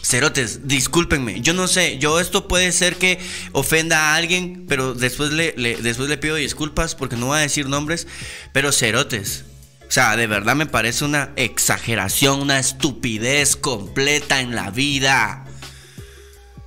[0.02, 3.18] Cerotes, discúlpenme, yo no sé, yo esto puede ser que
[3.52, 7.68] ofenda a alguien, pero después le, después le pido disculpas porque no voy a decir
[7.68, 8.06] nombres,
[8.52, 9.44] pero cerotes.
[9.88, 15.46] O sea, de verdad me parece una exageración, una estupidez completa en la vida.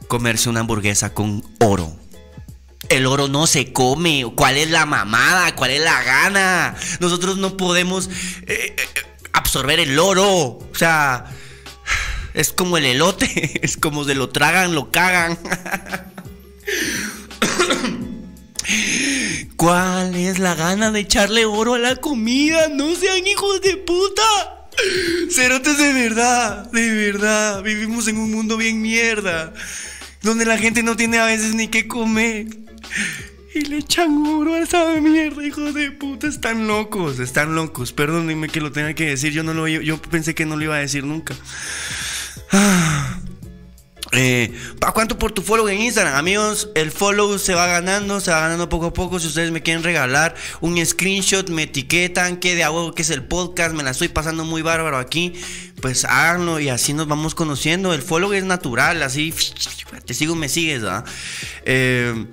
[0.07, 1.95] Comerse una hamburguesa con oro.
[2.89, 4.25] El oro no se come.
[4.35, 5.55] ¿Cuál es la mamada?
[5.55, 6.75] ¿Cuál es la gana?
[6.99, 8.09] Nosotros no podemos
[8.47, 8.87] eh, eh,
[9.33, 10.27] absorber el oro.
[10.27, 11.25] O sea,
[12.33, 15.37] es como el elote, es como se lo tragan, lo cagan.
[19.55, 22.67] ¿Cuál es la gana de echarle oro a la comida?
[22.69, 24.23] No sean hijos de puta.
[25.29, 27.61] Cerotes de verdad, de verdad.
[27.61, 29.53] Vivimos en un mundo bien mierda.
[30.21, 32.47] Donde la gente no tiene a veces ni qué comer.
[33.53, 36.27] Y le echan oro a esa mierda, hijos de puta.
[36.27, 37.91] Están locos, están locos.
[37.91, 39.33] Perdónenme que lo tenga que decir.
[39.33, 41.35] Yo no lo yo pensé que no lo iba a decir nunca.
[44.13, 46.15] Eh, ¿Para cuánto por tu follow en Instagram?
[46.15, 49.21] Amigos, el follow se va ganando, se va ganando poco a poco.
[49.21, 53.23] Si ustedes me quieren regalar un screenshot, me etiquetan, que de agua que es el
[53.23, 55.31] podcast, me la estoy pasando muy bárbaro aquí.
[55.81, 57.93] Pues háganlo y así nos vamos conociendo.
[57.93, 59.33] El follow es natural, así
[60.05, 60.83] te sigo, me sigues,
[61.63, 62.25] eh,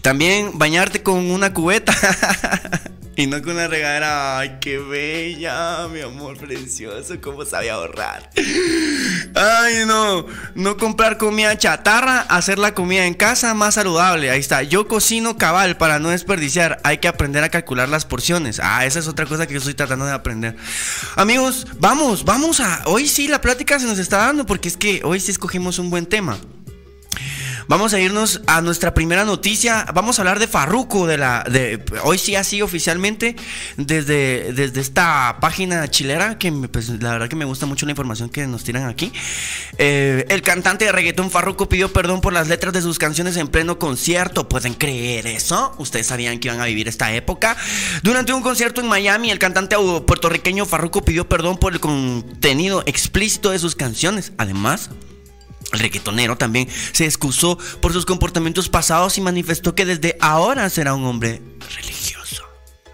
[0.00, 1.94] también bañarte con una cubeta.
[3.14, 8.30] Y no con una regadera, ay, qué bella, mi amor precioso, cómo sabe ahorrar.
[9.42, 10.24] Ay, no,
[10.54, 14.30] no comprar comida chatarra, hacer la comida en casa más saludable.
[14.30, 16.78] Ahí está, yo cocino cabal para no desperdiciar.
[16.84, 18.60] Hay que aprender a calcular las porciones.
[18.62, 20.56] Ah, esa es otra cosa que yo estoy tratando de aprender.
[21.16, 22.82] Amigos, vamos, vamos a.
[22.86, 25.90] Hoy sí la plática se nos está dando porque es que hoy sí escogimos un
[25.90, 26.38] buen tema.
[27.72, 29.86] Vamos a irnos a nuestra primera noticia.
[29.94, 33.34] Vamos a hablar de Farruko, de la, de, hoy sí así oficialmente,
[33.78, 38.28] desde, desde esta página chilera, que pues, la verdad que me gusta mucho la información
[38.28, 39.10] que nos tiran aquí.
[39.78, 43.48] Eh, el cantante de reggaetón Farruko pidió perdón por las letras de sus canciones en
[43.48, 44.50] pleno concierto.
[44.50, 45.74] ¿Pueden creer eso?
[45.78, 47.56] ¿Ustedes sabían que iban a vivir esta época?
[48.02, 53.48] Durante un concierto en Miami, el cantante puertorriqueño Farruko pidió perdón por el contenido explícito
[53.48, 54.32] de sus canciones.
[54.36, 54.90] Además,
[55.72, 61.04] reggaetonero también se excusó por sus comportamientos pasados y manifestó que desde ahora será un
[61.04, 61.42] hombre
[61.76, 62.22] religioso.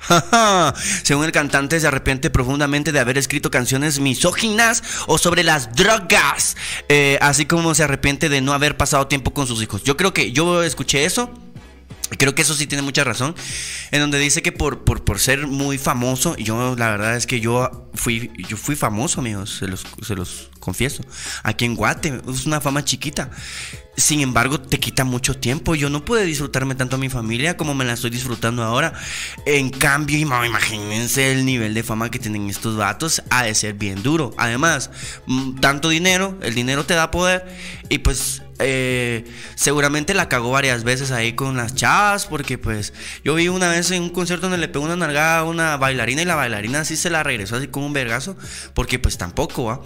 [1.03, 6.57] Según el cantante, se arrepiente profundamente de haber escrito canciones misóginas o sobre las drogas,
[6.89, 9.83] eh, así como se arrepiente de no haber pasado tiempo con sus hijos.
[9.85, 11.31] Yo creo que yo escuché eso
[12.17, 13.35] Creo que eso sí tiene mucha razón.
[13.91, 17.89] En donde dice que por, por, ser muy famoso, yo la verdad es que yo
[17.95, 21.05] fui, yo fui famoso, amigos, se los, se los confieso.
[21.43, 23.31] Aquí en Guate, es una fama chiquita.
[23.99, 25.75] Sin embargo, te quita mucho tiempo.
[25.75, 28.93] Yo no pude disfrutarme tanto a mi familia como me la estoy disfrutando ahora.
[29.45, 33.25] En cambio, imagínense el nivel de fama que tienen estos vatos.
[33.29, 34.33] Ha de ser bien duro.
[34.39, 34.93] Además,
[35.27, 37.45] mm, tanto dinero, el dinero te da poder.
[37.89, 39.25] Y pues eh,
[39.57, 42.93] seguramente la cagó varias veces ahí con las chavas, porque pues
[43.25, 46.23] yo vi una vez en un concierto donde le pegó una nalgada a una bailarina
[46.23, 48.37] y la bailarina así se la regresó así con un vergazo,
[48.75, 49.81] porque pues tampoco, ¿va?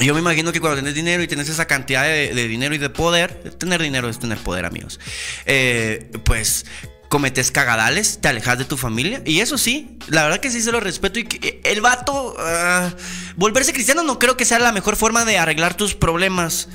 [0.00, 2.90] Yo me imagino que cuando tienes dinero y tienes esa cantidad de, dinero y de
[2.90, 4.98] poder, tener dinero es tener poder, amigos.
[5.46, 6.66] Eh, pues
[7.08, 9.20] cometes cagadales, te alejas de tu familia.
[9.26, 11.18] Y eso sí, la verdad que sí se lo respeto.
[11.18, 11.28] Y
[11.64, 12.94] el vato, ah,
[13.36, 16.68] volverse cristiano no creo que sea la mejor forma de arreglar tus problemas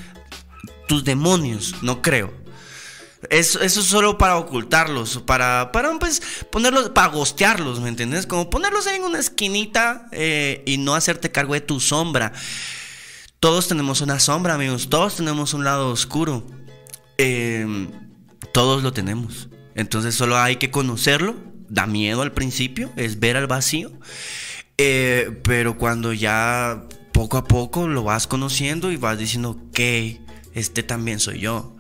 [0.88, 2.34] tus demonios, no creo.
[3.30, 6.22] Eso, eso es solo para ocultarlos, para, para pues,
[6.52, 8.28] ponerlos, para gostearlos, ¿me entiendes?
[8.28, 12.34] Como ponerlos en una esquinita eh, y no hacerte cargo de tu sombra.
[13.40, 16.46] Todos tenemos una sombra, amigos, todos tenemos un lado oscuro.
[17.18, 17.90] Em,
[18.54, 19.50] todos lo tenemos.
[19.76, 21.36] Entonces solo hay que conocerlo.
[21.68, 23.92] Da miedo al principio, es ver al vacío.
[24.78, 29.80] Eh, pero cuando ya poco a poco lo vas conociendo y vas diciendo, ok,
[30.54, 31.76] este también soy yo.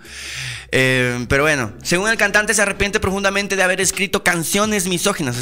[0.71, 5.37] Eh, pero bueno, según el cantante se arrepiente profundamente de haber escrito canciones misóginas.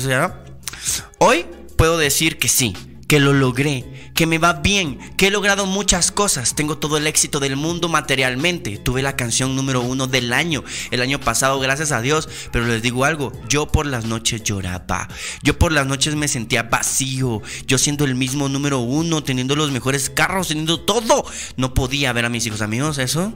[1.19, 1.45] Hoy
[1.77, 2.75] puedo decir que sí,
[3.07, 7.07] que lo logré, que me va bien, que he logrado muchas cosas, tengo todo el
[7.07, 11.91] éxito del mundo materialmente, tuve la canción número uno del año, el año pasado, gracias
[11.91, 15.07] a Dios, pero les digo algo, yo por las noches lloraba,
[15.41, 19.71] yo por las noches me sentía vacío, yo siendo el mismo número uno, teniendo los
[19.71, 21.25] mejores carros, teniendo todo,
[21.57, 22.61] no podía ver a mis hijos.
[22.61, 23.33] Amigos, eso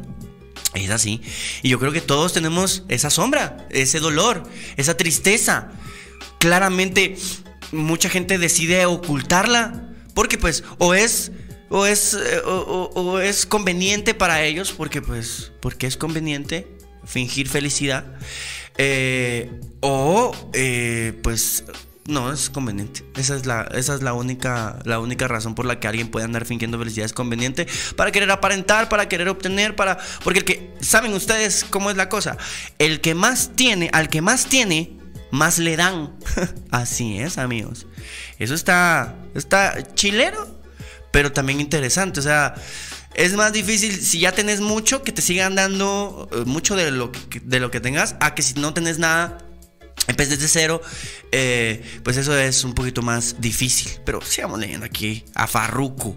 [0.73, 1.21] es así.
[1.63, 4.43] Y yo creo que todos tenemos esa sombra, ese dolor,
[4.77, 5.71] esa tristeza.
[6.39, 7.17] Claramente
[7.71, 9.86] mucha gente decide ocultarla
[10.17, 11.31] porque pues o es
[11.69, 16.67] o es eh, o, es conveniente para ellos porque pues porque es conveniente
[17.05, 18.03] fingir felicidad
[18.79, 19.51] eh,
[19.81, 21.65] o eh, pues
[22.05, 23.03] no es conveniente.
[23.15, 26.23] Esa es la, esa es la única, la única razón por la que alguien puede
[26.23, 27.05] andar fingiendo felicidad.
[27.05, 29.97] Es conveniente para querer aparentar, para querer obtener, para.
[30.23, 30.73] Porque el que.
[30.79, 32.37] ¿Saben ustedes cómo es la cosa?
[32.79, 34.97] El que más tiene, al que más tiene,
[35.31, 36.15] más le dan.
[36.71, 37.87] Así es, amigos.
[38.39, 40.47] Eso está, está chilero,
[41.11, 42.19] pero también interesante.
[42.19, 42.55] O sea,
[43.13, 47.11] es más difícil si ya tenés mucho que te sigan dando eh, mucho de lo
[47.11, 49.39] que, de lo que tengas, a que si no tenés nada,
[50.15, 50.81] vez desde cero,
[51.31, 53.91] eh, pues eso es un poquito más difícil.
[54.05, 56.15] Pero sigamos leyendo aquí a Farruko.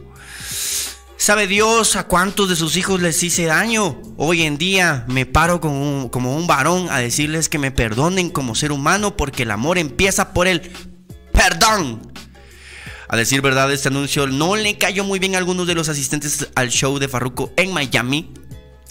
[1.20, 4.00] ¿Sabe Dios a cuántos de sus hijos les hice daño?
[4.16, 8.72] Hoy en día me paro como un, varón a decirles que me perdonen como ser
[8.72, 10.72] humano porque el amor empieza por el
[11.30, 12.10] perdón.
[13.06, 16.48] A decir verdad, este anuncio no le cayó muy bien a algunos de los asistentes
[16.54, 18.32] al show de Farruko en Miami.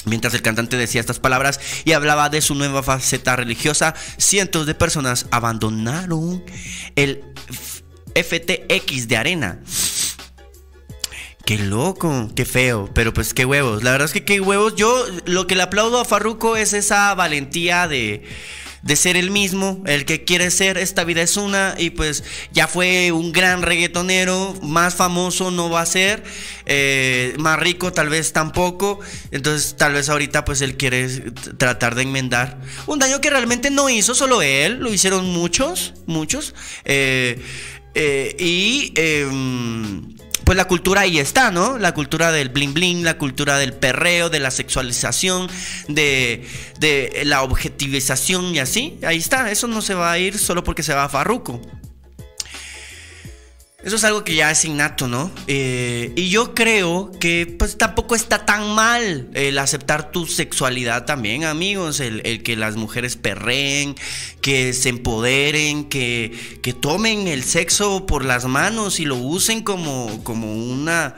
[0.06, 4.76] Mientras el cantante decía estas palabras y hablaba de su nueva faceta religiosa, cientos de
[4.76, 6.44] personas abandonaron
[6.96, 7.24] el
[8.14, 9.60] FTX de arena
[11.50, 13.82] Qué loco, qué feo, pero pues qué huevos.
[13.82, 14.76] La verdad es que qué huevos.
[14.76, 18.22] Yo lo que le aplaudo a Farruko es esa valentía de,
[18.84, 22.68] de ser el mismo, el que quiere ser, esta vida es una, y pues ya
[22.68, 26.22] fue un gran reggaetonero, más famoso no va a ser,
[26.68, 29.00] eh, más rico tal vez tampoco,
[29.32, 31.10] entonces tal vez ahorita pues él quiere
[31.58, 36.54] tratar de enmendar un daño que realmente no hizo solo él, lo hicieron muchos, muchos,
[36.86, 37.42] eh,
[37.96, 40.19] eh, y em,
[40.50, 41.78] pues la cultura ahí está, ¿no?
[41.78, 45.48] La cultura del bling bling, la cultura del perreo, de la sexualización,
[45.88, 46.44] de,
[46.80, 48.98] de la objetivización y así.
[49.06, 51.62] Ahí está, eso no se va a ir solo porque se va a Farruco.
[53.82, 55.32] Eso es algo que ya es innato, ¿no?
[55.48, 61.46] Eh, y yo creo que pues tampoco está tan mal el aceptar tu sexualidad también,
[61.46, 62.02] amigos.
[62.02, 63.96] El, que las mujeres perreen,
[64.42, 70.26] que se empoderen, que, que, tomen el sexo por las manos y lo usen como,
[70.26, 71.16] como una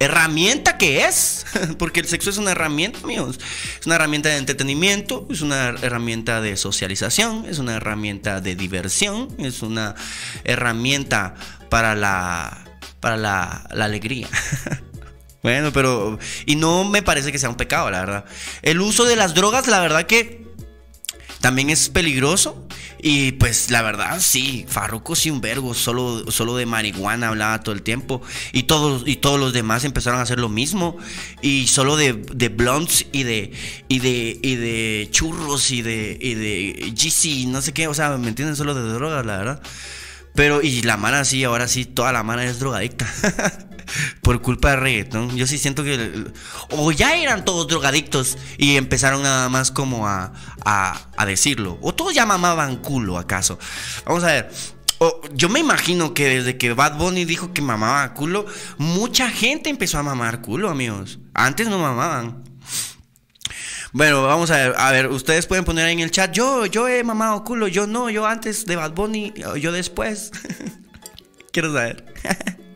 [0.00, 1.46] herramienta que es,
[1.78, 3.38] porque el sexo es una herramienta, amigos.
[3.78, 9.28] Es una herramienta de entretenimiento, es una herramienta de socialización, es una herramienta de diversión,
[9.38, 9.94] es una
[10.42, 11.34] herramienta
[11.68, 12.64] para la,
[12.98, 14.28] para la, alegría.
[15.42, 16.18] Bueno, pero.
[16.44, 18.24] Y no me parece que sea un pecado, la verdad.
[18.60, 20.46] El uso de las drogas, la verdad que.
[21.40, 22.66] También es peligroso.
[23.02, 27.74] Y pues la verdad, sí, Farruko sí un vergo, solo, solo de marihuana hablaba todo
[27.74, 28.20] el tiempo.
[28.52, 30.98] Y todos, y todos los demás empezaron a hacer lo mismo.
[31.40, 33.52] Y solo de, de blunts y de,
[33.88, 37.88] y de, y de churros y de, y de GC, no sé qué.
[37.88, 38.56] O sea, ¿me entienden?
[38.56, 39.62] Solo de drogas, la verdad.
[40.34, 43.06] Pero, y la mano sí, ahora sí, toda la mano es drogadicta.
[44.22, 45.36] por culpa de reggaetón.
[45.36, 46.32] Yo sí siento que.
[46.70, 50.32] O ya eran todos drogadictos y empezaron nada más como a,
[50.64, 51.78] a, decirlo.
[51.82, 53.58] O todos ya mamaban culo, acaso.
[54.04, 54.50] Vamos a ver.
[55.34, 58.46] yo me imagino que desde que Bad Bunny dijo que mamaba culo,
[58.78, 61.18] mucha gente empezó a mamar culo, amigos.
[61.34, 62.44] Antes no mamaban.
[63.92, 66.86] Bueno, vamos a ver, a ver, ustedes pueden poner ahí en el chat, yo, yo
[66.86, 70.30] he mamado culo, yo no, yo antes de Bad Bunny, yo después.
[71.52, 72.04] Quiero saber.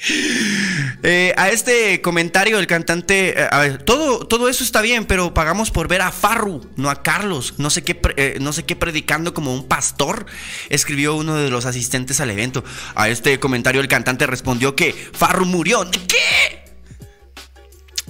[1.04, 5.32] Eh, a este comentario del cantante, eh, a ver, todo, todo eso está bien, pero
[5.32, 7.54] pagamos por ver a Farru, no a Carlos.
[7.56, 10.26] No sé qué, eh, no sé qué predicando como un pastor,
[10.70, 12.64] escribió uno de los asistentes al evento.
[12.96, 15.88] A este comentario el cantante respondió que Farru murió.
[15.90, 16.64] ¿Qué?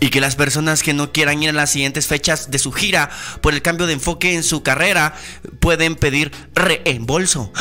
[0.00, 3.10] Y que las personas que no quieran ir a las siguientes fechas de su gira
[3.42, 5.14] por el cambio de enfoque en su carrera
[5.60, 7.52] pueden pedir reembolso.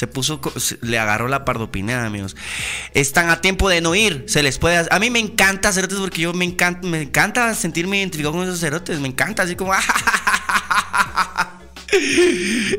[0.00, 0.40] Se puso,
[0.80, 2.34] le agarró la pardopinada, amigos.
[2.94, 4.88] Están a tiempo de no ir, se les puede.
[4.90, 8.60] A mí me encanta cerotes porque yo me encanta, me encanta sentirme identificado con esos
[8.60, 8.98] cerotes.
[8.98, 9.74] Me encanta, así como.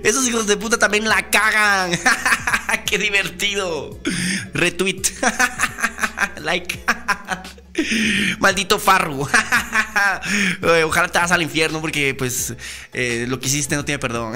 [0.03, 1.91] Esos hijos de puta también la cagan.
[2.87, 3.99] Qué divertido.
[4.55, 5.03] Retweet.
[6.41, 6.83] like.
[8.39, 9.27] Maldito Farru.
[10.85, 12.55] Ojalá te vas al infierno porque pues
[12.93, 14.33] eh, lo que hiciste no tiene perdón.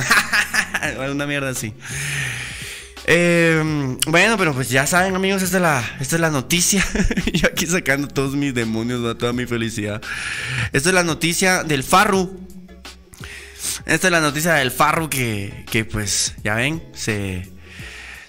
[1.10, 1.74] Una mierda así.
[3.08, 6.84] Eh, bueno, pero pues ya saben, amigos, esta es la, esta es la noticia.
[7.34, 10.02] Yo aquí sacando todos mis demonios, toda mi felicidad.
[10.74, 12.40] Esta es la noticia del Farru.
[13.86, 17.52] Esta es la noticia del Farru que, que pues, ya ven, se,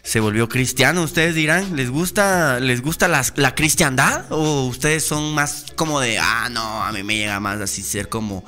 [0.02, 1.02] se volvió cristiano.
[1.02, 4.26] Ustedes dirán, ¿les gusta, les gusta la, la, cristiandad?
[4.30, 8.10] ¿O ustedes son más como de, ah, no, a mí me llega más así ser
[8.10, 8.44] como,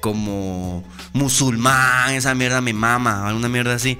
[0.00, 3.98] como musulmán, esa mierda me mama, alguna mierda así.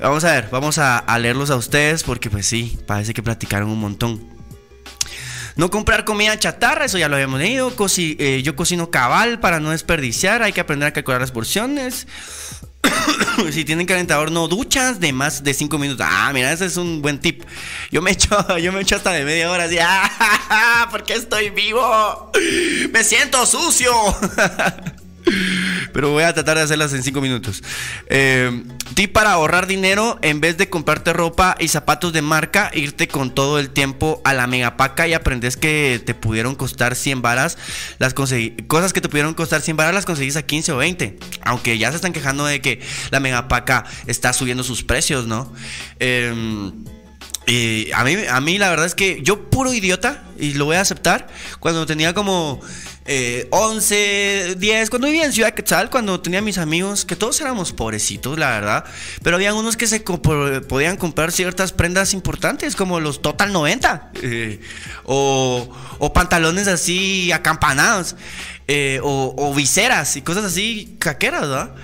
[0.00, 3.80] Vamos a ver, vamos a, leerlos a ustedes porque pues sí, parece que platicaron un
[3.80, 4.36] montón.
[5.56, 7.72] No comprar comida chatarra, eso ya lo habíamos leído.
[7.96, 12.06] Eh, yo cocino cabal para no desperdiciar, hay que aprender a calcular las porciones.
[13.52, 16.06] si tienen calentador, no duchas de más de 5 minutos.
[16.08, 17.42] Ah, mira, ese es un buen tip.
[17.90, 19.78] Yo me echo, yo me echo hasta de media hora así.
[19.80, 20.88] ¡Ah!
[20.90, 22.32] ¿Por qué estoy vivo?
[22.92, 23.92] Me siento sucio.
[25.92, 27.62] Pero voy a tratar de hacerlas en 5 minutos.
[28.08, 28.62] Eh,
[29.12, 33.58] para ahorrar dinero, en vez de comprarte ropa y zapatos de marca, irte con todo
[33.58, 37.56] el tiempo a la megapaca y aprendes que te pudieron costar 100 varas.
[37.98, 41.18] Las cosas que te pudieron costar 100 varas las conseguís a 15 o 20.
[41.42, 45.52] Aunque ya se están quejando de que la megapaca está subiendo sus precios, ¿no?
[45.98, 46.72] Eh,
[47.46, 50.76] y a mí, a mí la verdad es que yo puro idiota, y lo voy
[50.76, 51.28] a aceptar,
[51.60, 52.60] cuando tenía como
[53.50, 57.72] 11, eh, 10, cuando vivía en Ciudad Quetzal, cuando tenía mis amigos, que todos éramos
[57.72, 58.84] pobrecitos, la verdad,
[59.22, 64.60] pero había unos que se podían comprar ciertas prendas importantes, como los Total 90, eh,
[65.04, 68.16] o, o, pantalones así acampanados,
[68.68, 71.74] eh, o, o viseras y cosas así caqueras, ¿verdad?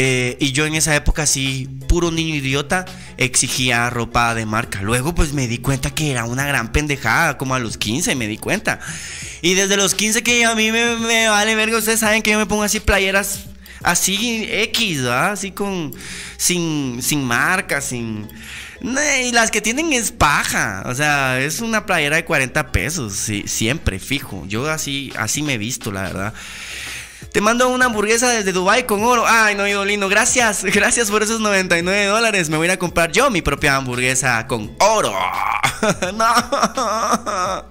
[0.00, 2.84] Eh, y yo en esa época, así, puro niño idiota,
[3.16, 4.80] exigía ropa de marca.
[4.80, 8.28] Luego, pues me di cuenta que era una gran pendejada, como a los 15 me
[8.28, 8.78] di cuenta.
[9.42, 12.46] Y desde los 15 que a mí me, vale verga, ustedes saben que yo me
[12.46, 13.40] pongo así playeras
[13.82, 15.32] así X, ¿verdad?
[15.32, 15.94] Así con,
[16.36, 18.28] sin, sin marca, sin...
[18.80, 23.98] Y las que tienen es paja, o sea, es una playera de 40 pesos, siempre,
[23.98, 24.44] fijo.
[24.46, 26.34] Yo así, así me he visto, la verdad.
[27.38, 29.22] Te mando una hamburguesa desde Dubai con oro.
[29.24, 30.08] Ay, no, ido lindo.
[30.08, 30.64] Gracias.
[30.74, 32.50] Gracias por esos 99 dólares.
[32.50, 35.14] Me voy a comprar yo mi propia hamburguesa con oro.
[36.16, 37.64] no.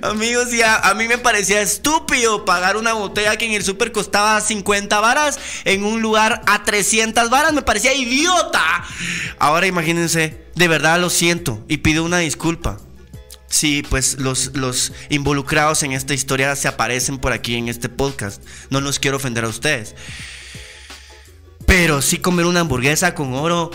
[0.08, 4.40] Amigos, ya a, mí me parecía estúpido pagar una botella que en el super costaba
[4.40, 7.52] 50 varas en un lugar a 300 varas.
[7.52, 8.84] Me parecía idiota.
[9.40, 12.76] Ahora imagínense, de verdad lo siento y pido una disculpa.
[13.54, 18.42] Sí, pues los, los involucrados en esta historia se aparecen por aquí en este podcast.
[18.68, 19.94] No los quiero ofender a ustedes.
[21.64, 23.70] Pero sí comer una hamburguesa con oro.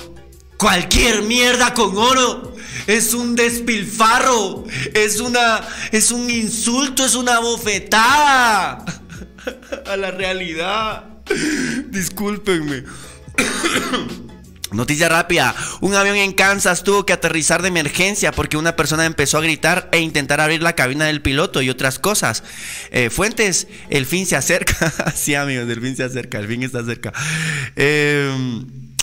[0.57, 2.57] Cualquier mierda con oro
[2.87, 5.61] es un despilfarro, es una
[5.93, 8.83] es un insulto, es una bofetada
[9.87, 11.05] a la realidad.
[11.89, 12.83] Discúlpenme.
[14.71, 19.39] Noticia rápida, un avión en Kansas tuvo que aterrizar de emergencia porque una persona empezó
[19.39, 22.43] a gritar e intentar abrir la cabina del piloto y otras cosas.
[22.91, 24.93] Eh, fuentes, el fin se acerca.
[25.15, 27.11] sí amigos, el fin se acerca, el fin está cerca.
[27.75, 28.31] Eh,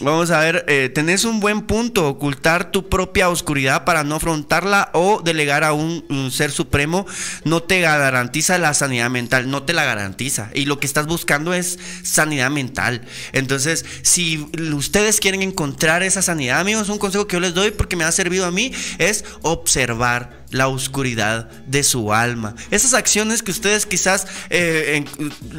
[0.03, 4.91] Vamos a ver, eh, tenés un buen punto, ocultar tu propia oscuridad para no afrontarla
[4.93, 7.07] o delegar a un, ser supremo
[7.45, 10.51] no te garantiza la sanidad mental, no te la garantiza.
[10.53, 13.07] Y lo que estás buscando es sanidad mental.
[13.33, 17.97] Entonces, si ustedes quieren encontrar esa sanidad, amigos, un consejo que yo les doy porque
[17.97, 22.55] me ha servido a mí es observar la oscuridad de su alma.
[22.71, 25.05] Esas acciones que ustedes quizás eh,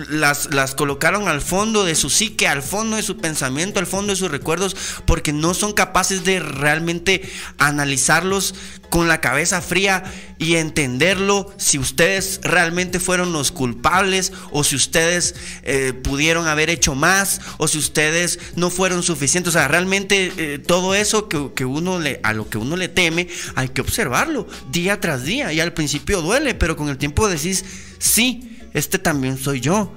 [0.09, 4.13] las, las colocaron al fondo de su psique, al fondo de su pensamiento, al fondo
[4.13, 4.75] de sus recuerdos,
[5.05, 8.55] porque no son capaces de realmente analizarlos
[8.89, 10.03] con la cabeza fría
[10.37, 16.95] y entenderlo si ustedes realmente fueron los culpables o si ustedes eh, pudieron haber hecho
[16.95, 19.55] más o si ustedes no fueron suficientes.
[19.55, 23.27] O sea, realmente eh, todo eso que, uno le, a lo que uno le teme
[23.55, 27.65] hay que observarlo día tras día y al principio duele, pero con el tiempo decís,
[27.99, 29.91] sí, este también soy yo.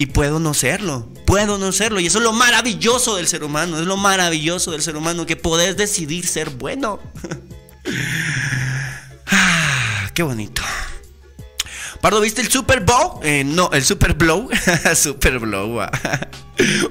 [0.00, 1.98] Y puedo no serlo, puedo no serlo.
[1.98, 5.34] Y eso es lo maravilloso del ser humano, es lo maravilloso del ser humano, que
[5.34, 7.00] podés decidir ser bueno.
[9.26, 10.62] Ah, qué bonito.
[12.00, 13.18] Pardo, ¿viste el Super Bowl?
[13.24, 14.48] Eh, no, el Super Blow.
[14.94, 15.80] super Blow.
[15.80, 15.90] Ah.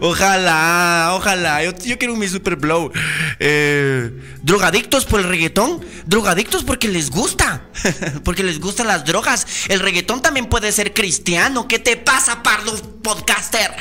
[0.01, 1.63] ojalá, ojalá.
[1.63, 2.91] Yo, quiero mi Super Blow.
[3.39, 4.11] Eh,
[4.43, 5.85] drogadictos por el reggaetón.
[6.05, 7.63] Drogadictos porque les gusta.
[8.25, 9.47] porque les gustan las drogas.
[9.69, 11.69] El reggaetón también puede ser cristiano.
[11.69, 13.71] ¿Qué te pasa, Pardo Podcaster?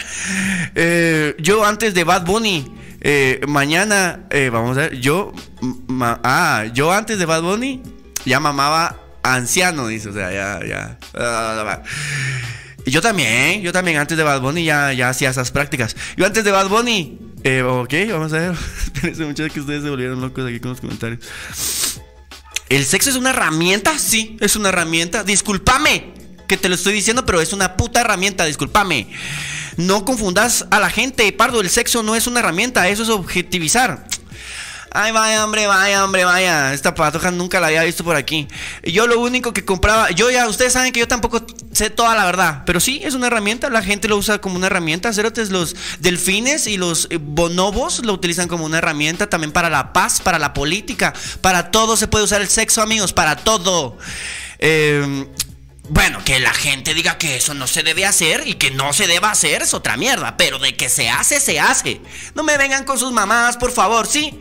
[0.77, 2.73] Eh, yo antes de Bad Bunny.
[3.47, 5.33] Mañana, vamos a ver, yo,
[6.01, 7.83] ah, yo antes de Bad Bunny
[8.25, 10.99] ya mamaba anciano, dice, o sea, ya, ya.
[12.87, 15.97] Yo también, yo también antes de Bad Bunny ya, ya hacía esas prácticas.
[16.17, 18.55] Yo antes de Bad Bunny, eh, ok, vamos a ver.
[18.85, 21.21] Espérense mucho que ustedes se volvieron locos aquí con los comentarios.
[22.69, 23.99] ¿El sexo es una herramienta?
[23.99, 25.25] Sí, es una herramienta.
[25.25, 26.15] Discúlpame
[26.47, 29.09] que te lo estoy diciendo, pero es una puta herramienta, discúlpame.
[29.77, 34.07] No confundas a la gente, Pardo, el sexo no es una herramienta, eso es objetivizar.
[34.99, 36.73] Ay, vaya, hombre, vaya, hombre, vaya.
[36.73, 38.49] Esta patoja nunca la había visto por aquí.
[38.83, 42.25] Yo lo único que compraba, yo ya, ustedes saben que yo tampoco sé toda la
[42.25, 45.13] verdad, pero sí, es una herramienta, la gente lo usa como una herramienta.
[45.13, 49.93] Cerotes, los delfines y los eh, bonobos lo utilizan como una herramienta también para la
[49.93, 51.13] paz, para la política,
[51.43, 53.99] para todo se puede usar el sexo, amigos, para todo.
[54.59, 55.27] Em,
[55.89, 59.07] bueno, que la gente diga que eso no se debe hacer y que no se
[59.07, 62.01] deba hacer es otra mierda, pero de que se hace, se hace.
[62.35, 64.41] No me vengan con sus mamás, por favor, ¿sí?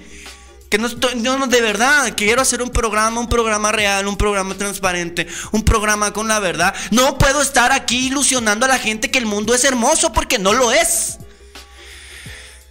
[0.69, 4.55] Que no estoy, no, de verdad, quiero hacer un programa, un programa real, un programa
[4.55, 6.73] transparente, un programa con la verdad.
[6.91, 10.53] No puedo estar aquí ilusionando a la gente que el mundo es hermoso porque no
[10.53, 11.17] lo es.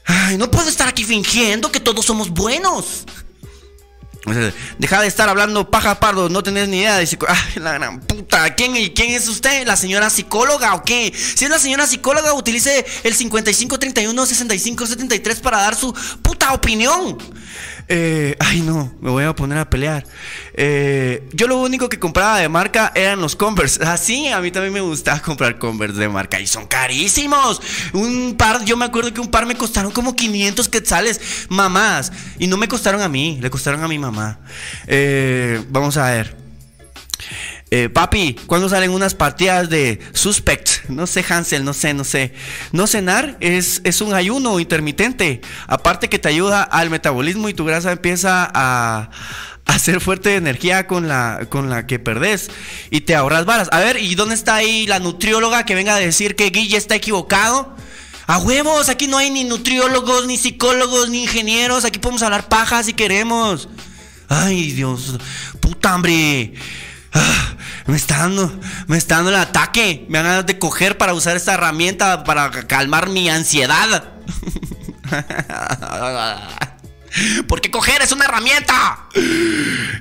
[0.04, 3.04] Ay, no puedo estar aquí fingiendo que todos somos buenos.
[4.78, 8.54] Deja de estar hablando paja pardo, no tenés ni idea de Ay, la gran puta.
[8.54, 9.66] ¿Quién, ¿Quién es usted?
[9.66, 11.12] ¿La señora psicóloga o qué?
[11.14, 17.18] Si es la señora psicóloga, utilice el 5531 6573 para dar su puta opinión.
[17.88, 20.06] Eh, ay, no, me voy a poner a pelear.
[20.54, 23.82] Eh, yo lo único que compraba de marca eran los Converse.
[23.84, 27.60] Así, ah, a mí también me gustaba comprar Converse de marca y son carísimos.
[27.92, 32.12] Un par, yo me acuerdo que un par me costaron como 500 quetzales, mamás.
[32.38, 34.38] Y no me costaron a mí, le costaron a mi mamá.
[34.86, 36.43] Eh, vamos a ver.
[37.70, 40.88] Eh, papi, ¿cuándo salen unas partidas de Suspect?
[40.88, 42.32] No sé, Hansel, no sé, no sé.
[42.72, 45.40] No cenar es, es un ayuno intermitente.
[45.66, 49.10] Aparte que te ayuda al metabolismo y tu grasa empieza a,
[49.66, 52.50] hacer fuerte energía con la, con la que perdés
[52.90, 53.68] y te ahorras balas.
[53.72, 56.94] A ver, ¿y dónde está ahí la nutrióloga que venga a decir que Guille está
[56.94, 57.74] equivocado?
[58.26, 61.84] A huevos, aquí no hay ni nutriólogos, ni psicólogos, ni ingenieros.
[61.84, 63.68] Aquí podemos hablar paja si queremos.
[64.28, 65.18] Ay, Dios,
[65.60, 66.54] puta hambre.
[67.14, 67.54] Ah,
[67.86, 68.52] me está dando,
[68.86, 70.04] me está dando el ataque.
[70.08, 74.12] Me van a de coger para usar esta herramienta para calmar mi ansiedad.
[77.48, 79.06] Porque coger es una herramienta.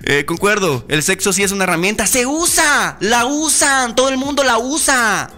[0.03, 2.07] Eh, concuerdo, el sexo sí es una herramienta.
[2.07, 5.30] Se usa, la usan, todo el mundo la usa.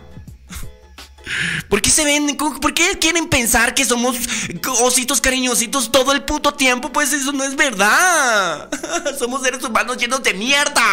[1.69, 2.37] ¿Por qué se ven?
[2.37, 4.15] ¿Por qué quieren pensar que somos
[4.81, 6.91] ositos cariñositos todo el puto tiempo?
[6.91, 8.69] Pues eso no es verdad.
[9.19, 10.85] somos seres humanos llenos de mierda.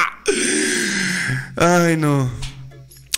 [1.57, 2.31] Ay, no.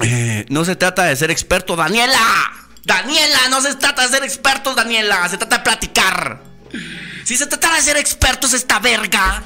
[0.02, 2.18] Eh, no se trata de ser experto, Daniela.
[2.84, 5.28] Daniela, no se trata de ser expertos, Daniela.
[5.28, 6.42] Se trata de platicar.
[7.24, 9.42] Si se tratara de ser expertos esta verga,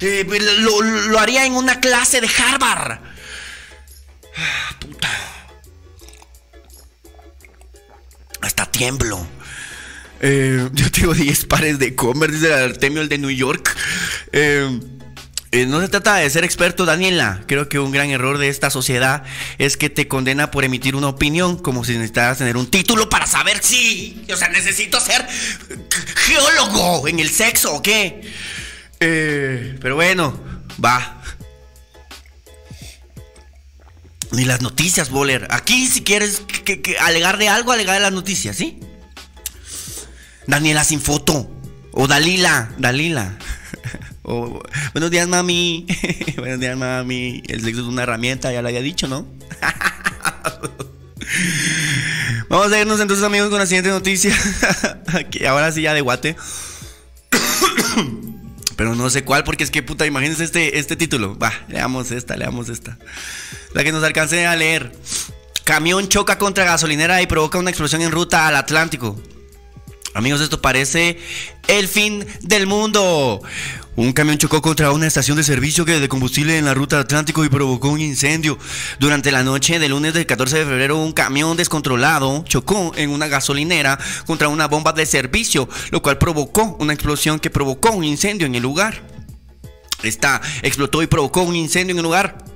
[0.00, 0.26] eh,
[0.58, 2.98] lo, lo haría en una clase de Harvard.
[4.80, 5.39] Puta.
[8.40, 9.26] Hasta tiemblo.
[10.20, 13.76] Eh, yo tengo 10 pares de Converse, dice Artemio, el de New York.
[14.32, 14.80] Eh,
[15.52, 17.42] eh, no se trata de ser experto, Daniela.
[17.46, 19.24] Creo que un gran error de esta sociedad
[19.58, 23.26] es que te condena por emitir una opinión, como si necesitaras tener un título para
[23.26, 24.24] saber si.
[24.32, 25.26] O sea, necesito ser
[26.16, 28.22] geólogo en el sexo o qué.
[29.00, 30.38] Pero bueno,
[30.82, 31.19] va.
[34.32, 35.48] Ni las noticias, Boler.
[35.50, 38.78] Aquí, si quieres que, alegar de algo, alegar de las noticias, ¿sí?
[40.46, 41.50] Daniela sin foto.
[41.92, 43.36] O Dalila, Dalila.
[44.22, 45.84] buenos días, mami.
[46.36, 47.42] buenos días, mami.
[47.48, 49.26] El sexo es una herramienta, ya lo había dicho, ¿no?
[52.48, 54.32] Vamos a irnos entonces, amigos, con la siguiente noticia.
[55.48, 56.36] ahora sí, ya de guate.
[58.80, 61.36] Pero no sé cuál, porque es que puta, imagínense este, este título.
[61.36, 62.96] Va, leamos esta, leamos esta.
[63.74, 64.90] La que nos alcance a leer.
[65.64, 69.20] Camión choca contra gasolinera y provoca una explosión en ruta al Atlántico.
[70.14, 71.18] Amigos, esto parece
[71.68, 73.40] el fin del mundo.
[73.94, 77.48] Un camión chocó contra una estación de servicio de combustible en la ruta Atlántico y
[77.48, 78.58] provocó un incendio.
[78.98, 83.28] Durante la noche del lunes del 14 de febrero, un camión descontrolado chocó en una
[83.28, 88.46] gasolinera contra una bomba de servicio, lo cual provocó una explosión que provocó un incendio
[88.46, 89.02] en el lugar.
[90.02, 92.49] Esta explotó y provocó un incendio en el lugar.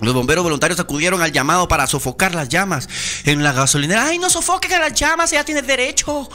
[0.00, 2.88] Los bomberos voluntarios acudieron al llamado para sofocar las llamas
[3.24, 4.06] en la gasolinera.
[4.06, 5.30] ¡Ay, no sofoquen las llamas!
[5.30, 6.28] ¡Ya tienes derecho!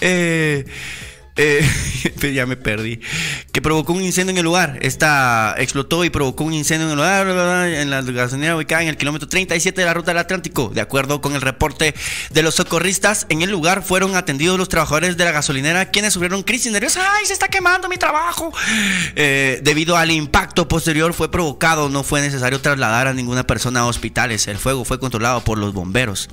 [0.00, 0.64] Eh.
[1.38, 1.64] Eh,
[2.34, 3.00] ya me perdí.
[3.52, 4.78] Que provocó un incendio en el lugar.
[4.82, 7.28] Esta explotó y provocó un incendio en el lugar.
[7.68, 10.70] En la gasolinera ubicada en el kilómetro 37 de la ruta del Atlántico.
[10.74, 11.94] De acuerdo con el reporte
[12.30, 16.42] de los socorristas, en el lugar fueron atendidos los trabajadores de la gasolinera quienes sufrieron
[16.42, 17.00] crisis nerviosa.
[17.14, 18.52] ¡Ay, se está quemando mi trabajo!
[19.14, 23.86] Eh, debido al impacto posterior fue provocado, no fue necesario trasladar a ninguna persona a
[23.86, 24.48] hospitales.
[24.48, 26.28] El fuego fue controlado por los bomberos.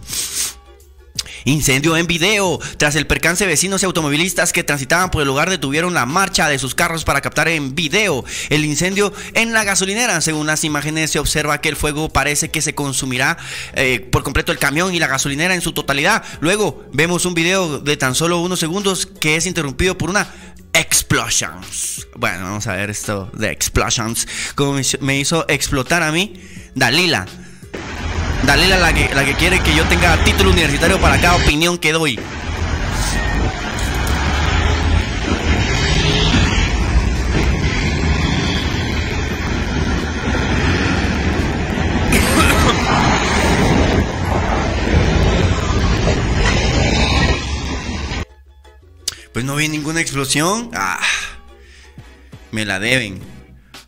[1.46, 2.60] Incendio en video.
[2.78, 6.58] Tras el percance, vecinos y automovilistas que transitaban por el lugar detuvieron la marcha de
[6.58, 10.20] sus carros para captar en video el incendio en la gasolinera.
[10.22, 13.38] Según las imágenes se observa que el fuego parece que se consumirá
[13.76, 16.24] eh, por completo el camión y la gasolinera en su totalidad.
[16.40, 20.28] Luego vemos un video de tan solo unos segundos que es interrumpido por una
[20.74, 22.08] explosions.
[22.16, 24.28] Bueno, vamos a ver esto de explosions.
[24.56, 26.42] Como me hizo explotar a mí,
[26.74, 27.28] Dalila.
[28.44, 31.92] Dalila la que, la que quiere que yo tenga título universitario para cada opinión que
[31.92, 32.20] doy.
[49.34, 50.72] Pues no vi ninguna explosión.
[50.74, 51.02] Ah,
[52.52, 53.35] me la deben.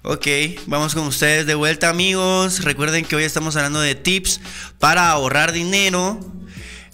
[0.09, 0.25] Ok,
[0.67, 2.63] vamos con ustedes de vuelta amigos.
[2.63, 4.39] Recuerden que hoy estamos hablando de tips
[4.79, 6.17] para ahorrar dinero.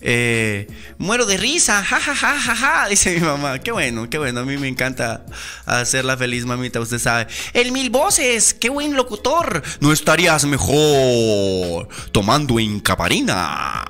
[0.01, 0.66] Eh,
[0.97, 3.59] muero de risa, ja, dice mi mamá.
[3.59, 4.39] Qué bueno, qué bueno.
[4.39, 5.28] A mí me encanta
[5.68, 7.28] hacerla feliz, mamita, usted sabe.
[7.53, 9.61] El mil voces, qué buen locutor.
[9.80, 13.86] No estarías mejor tomando incaparina.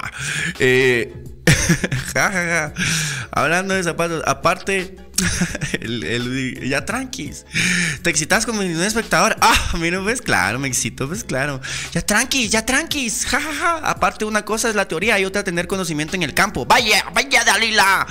[0.59, 1.13] Eh,
[3.31, 4.97] Hablando de zapatos, aparte
[6.69, 7.45] ya tranquis.
[8.01, 9.35] Te excitas como un espectador.
[9.41, 11.61] Ah, mira, ves, claro, me excito, ves, claro.
[11.93, 13.25] Ya tranquis, ya tranquis.
[13.25, 13.41] Ja,
[13.83, 16.65] Aparte, una cosa es la teoría y otra tener conocimiento en el campo.
[16.65, 18.07] Vaya, vaya, Dalila.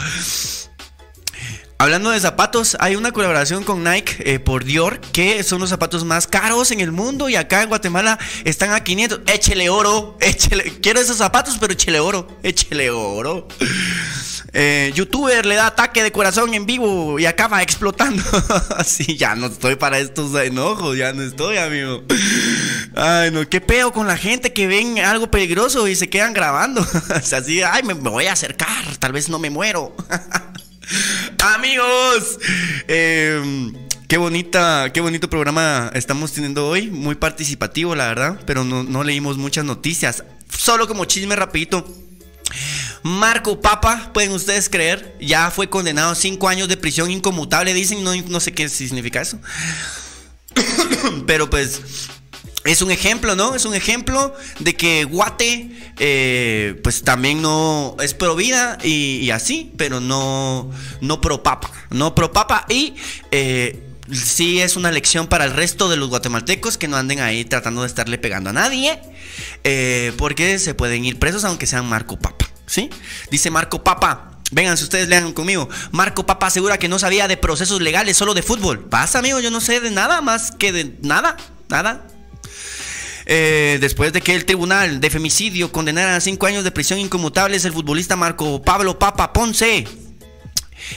[1.82, 6.04] Hablando de zapatos, hay una colaboración con Nike eh, por Dior, que son los zapatos
[6.04, 9.22] más caros en el mundo y acá en Guatemala están a 500.
[9.26, 10.78] Échele oro, échele.
[10.80, 13.48] Quiero esos zapatos, pero échele oro, échele oro.
[14.54, 18.22] Eh, youtuber le da ataque de corazón en vivo y acaba explotando.
[18.76, 22.04] Así, ya no estoy para estos enojos, ya no estoy, amigo.
[22.94, 26.86] Ay, no, qué peo con la gente que ven algo peligroso y se quedan grabando.
[27.14, 29.96] así, ay, me, voy a acercar, tal vez no me muero.
[31.54, 32.38] Amigos,
[32.88, 33.72] em,
[34.06, 39.02] qué bonita, qué bonito programa estamos teniendo hoy, muy participativo, la verdad, pero no, no
[39.02, 40.24] leímos muchas noticias.
[40.50, 41.86] Solo como chisme rapidito.
[43.02, 48.04] Marco Papa, pueden ustedes creer, ya fue condenado a cinco años de prisión inconmutable, dicen,
[48.04, 49.38] no, no sé qué significa eso.
[51.26, 51.80] Pero pues
[52.64, 53.54] es un ejemplo, ¿no?
[53.54, 59.72] Es un ejemplo de que Guate, eh, pues también no es pro vida y, así,
[59.76, 62.94] pero no, no pro papa, no pro papa y
[63.32, 63.82] eh,
[64.12, 67.82] sí es una lección para el resto de los guatemaltecos que no anden ahí tratando
[67.82, 69.00] de estarle pegando a nadie,
[69.64, 72.51] eh, porque se pueden ir presos aunque sean Marco Papa.
[72.72, 72.88] ¿Sí?
[73.30, 74.30] Dice Marco Papa.
[74.50, 75.68] Vengan, si ustedes lean conmigo.
[75.90, 78.88] Marco Papa asegura que no sabía de procesos legales, solo de fútbol.
[78.88, 81.36] Pasa, amigo, yo no sé de nada más que de nada,
[81.68, 82.06] nada.
[83.26, 87.64] Eh, después de que el tribunal de femicidio condenara a cinco años de prisión inconmutables
[87.64, 89.86] el futbolista Marco Pablo Papa Ponce.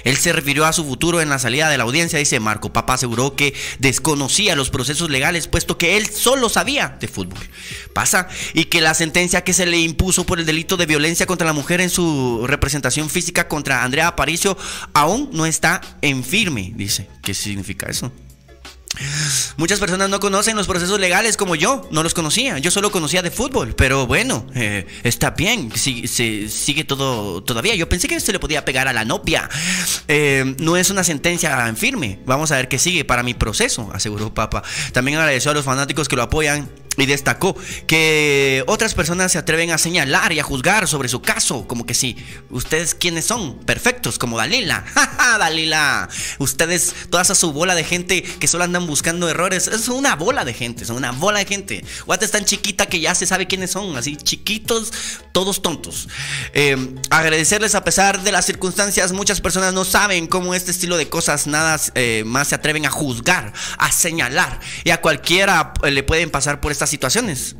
[0.03, 2.73] Él se refirió a su futuro en la salida de la audiencia, dice Marco.
[2.73, 7.39] Papa aseguró que desconocía los procesos legales, puesto que él solo sabía de fútbol.
[7.93, 11.47] Pasa, y que la sentencia que se le impuso por el delito de violencia contra
[11.47, 14.57] la mujer en su representación física contra Andrea Aparicio
[14.93, 17.07] aún no está en firme, dice.
[17.21, 18.11] ¿Qué significa eso?
[19.57, 23.21] Muchas personas no conocen los procesos legales como yo, no los conocía, yo solo conocía
[23.21, 27.75] de fútbol, pero bueno, eh, está bien, si, sigue todo todavía.
[27.75, 29.49] Yo pensé que se le podía pegar a la novia.
[30.07, 33.89] Eh, no es una sentencia en firme, vamos a ver qué sigue para mi proceso,
[33.93, 34.63] aseguró Papa.
[34.91, 37.55] También agradeció a los fanáticos que lo apoyan y destacó
[37.87, 41.93] que otras personas se atreven a señalar y a juzgar sobre su caso, como que
[41.93, 42.17] si
[42.49, 44.85] ustedes quiénes son, perfectos, como Dalila.
[45.39, 50.15] Dalila, ustedes, toda esa su bola de gente que solo andan buscando errores, es una
[50.15, 51.85] bola de gente, son una bola de gente.
[52.05, 54.91] Guate es tan chiquita que ya se sabe quiénes son, así chiquitos,
[55.31, 56.07] todos tontos.
[56.53, 61.09] Eh, agradecerles a pesar de las circunstancias, muchas personas no saben cómo este estilo de
[61.09, 66.29] cosas nada eh, más se atreven a juzgar, a señalar y a cualquiera le pueden
[66.29, 67.55] pasar por esta situaciones.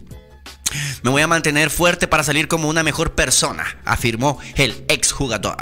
[1.03, 5.57] Me voy a mantener fuerte para salir como una mejor persona, afirmó el exjugador.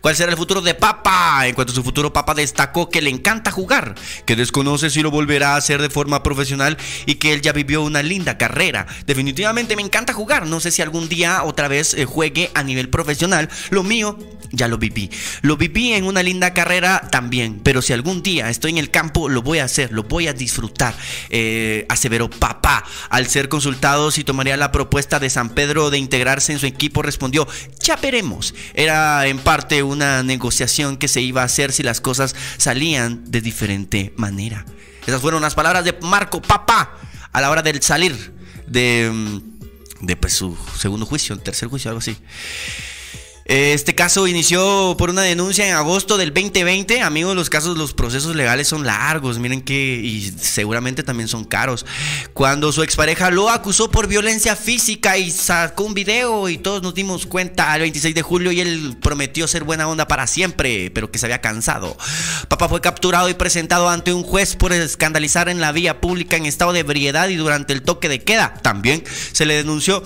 [0.00, 1.46] ¿Cuál será el futuro de Papa?
[1.46, 3.94] En cuanto a su futuro, Papa destacó que le encanta jugar,
[4.24, 6.76] que desconoce si lo volverá a hacer de forma profesional
[7.06, 8.86] y que él ya vivió una linda carrera.
[9.06, 12.88] Definitivamente me encanta jugar, no sé si algún día otra vez eh, juegue a nivel
[12.88, 13.48] profesional.
[13.70, 14.18] Lo mío
[14.52, 15.10] ya lo viví.
[15.42, 19.28] Lo viví en una linda carrera también, pero si algún día estoy en el campo,
[19.28, 20.94] lo voy a hacer, lo voy a disfrutar,
[21.30, 22.84] eh, aseveró Papa.
[23.08, 27.02] Al ser consultado si tomaría la propuesta de San Pedro de integrarse en su equipo,
[27.02, 27.46] respondió,
[27.80, 28.54] ya veremos.
[28.74, 33.40] Era en parte una negociación que se iba a hacer si las cosas salían de
[33.40, 34.64] diferente manera.
[35.06, 36.96] Esas fueron las palabras de Marco Papa
[37.32, 38.34] a la hora del salir
[38.66, 42.16] de, mm, de pues, su segundo juicio, tercer juicio, algo así.
[43.48, 47.00] Este caso inició por una denuncia en agosto del 2020.
[47.02, 51.86] Amigos, los casos, los procesos legales son largos, miren que y seguramente también son caros.
[52.32, 56.94] Cuando su expareja lo acusó por violencia física y sacó un video y todos nos
[56.94, 61.12] dimos cuenta el 26 de julio y él prometió ser buena onda para siempre, pero
[61.12, 61.96] que se había cansado.
[62.48, 66.46] Papá fue capturado y presentado ante un juez por escandalizar en la vía pública en
[66.46, 68.54] estado de ebriedad y durante el toque de queda.
[68.54, 70.02] También se le denunció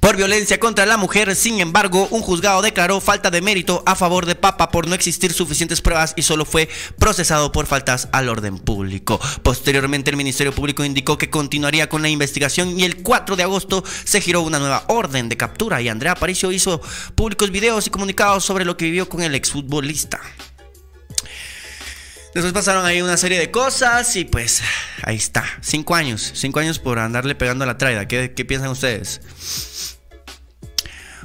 [0.00, 1.34] por violencia contra la mujer.
[1.36, 5.32] Sin embargo, un juzgado declaró falta de mérito a favor de Papa por no existir
[5.32, 6.68] suficientes pruebas y solo fue
[6.98, 9.20] procesado por faltas al orden público.
[9.42, 13.84] Posteriormente, el Ministerio Público indicó que continuaría con la investigación y el 4 de agosto
[14.04, 16.80] se giró una nueva orden de captura y Andrea Aparicio hizo
[17.14, 20.20] públicos videos y comunicados sobre lo que vivió con el exfutbolista.
[22.36, 24.60] Después pasaron ahí una serie de cosas y pues
[25.02, 25.42] ahí está.
[25.62, 26.32] Cinco años.
[26.34, 28.06] Cinco años por andarle pegando a la traida.
[28.06, 29.96] ¿Qué, qué piensan ustedes?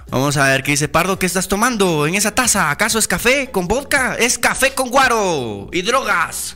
[0.09, 2.71] Vamos a ver qué dice Pardo, ¿qué estás tomando en esa taza?
[2.71, 4.15] ¿Acaso es café con vodka?
[4.15, 6.55] Es café con guaro y drogas.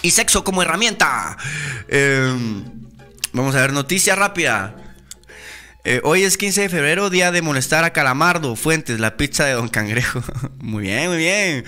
[0.00, 1.36] Y sexo como herramienta.
[1.86, 2.64] Em,
[3.34, 4.74] vamos a ver, noticia rápida.
[5.84, 9.52] Eh, hoy es 15 de febrero, día de molestar a Calamardo, Fuentes, la pizza de
[9.52, 10.22] Don Cangrejo.
[10.60, 11.64] muy bien, muy bien.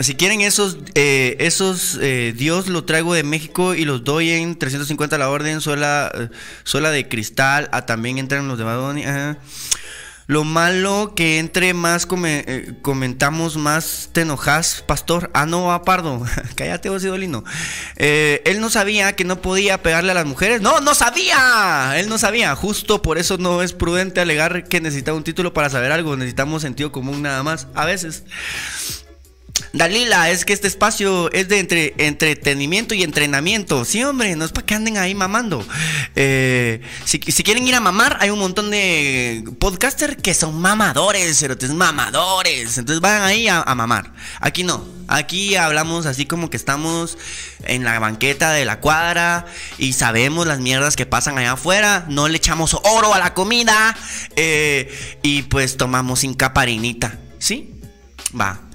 [0.00, 4.56] Si quieren esos, eh, esos eh, Dios lo traigo de México y los doy en
[4.56, 6.28] 350 la orden, sola, eh,
[6.62, 9.02] sola de cristal, ah, también entran los de Badoni.
[10.28, 15.30] Lo malo que entre más comentamos, más te enojas, pastor.
[15.32, 16.22] Ah, no, apardo.
[16.54, 17.42] Cállate, vos, idolino.
[17.96, 20.60] él no sabía que no podía pegarle a las mujeres.
[20.60, 21.94] No, no sabía.
[21.96, 22.54] Él no sabía.
[22.54, 26.14] Justo por eso no es prudente alegar que necesita un título para saber algo.
[26.14, 27.66] Necesitamos sentido común nada más.
[27.74, 28.22] A veces.
[29.72, 33.84] Dalila, es que este espacio es de entre, entretenimiento y entrenamiento.
[33.84, 35.66] Sí, hombre, no es para que anden ahí mamando.
[36.16, 41.70] Eh, si, quieren ir a mamar, hay un montón de podcasters que son mamadores, cerotes,
[41.70, 42.78] mamadores.
[42.78, 44.12] Entonces van ahí a, a mamar.
[44.40, 44.98] Aquí no.
[45.08, 47.16] Aquí hablamos así como que estamos
[47.64, 49.46] en la banqueta de la cuadra
[49.78, 52.04] y sabemos las mierdas que pasan allá afuera.
[52.08, 53.96] No le echamos oro a la comida
[54.36, 57.18] eh, y pues tomamos sin caparinita.
[57.38, 57.74] ¿Sí?
[58.38, 58.67] Va.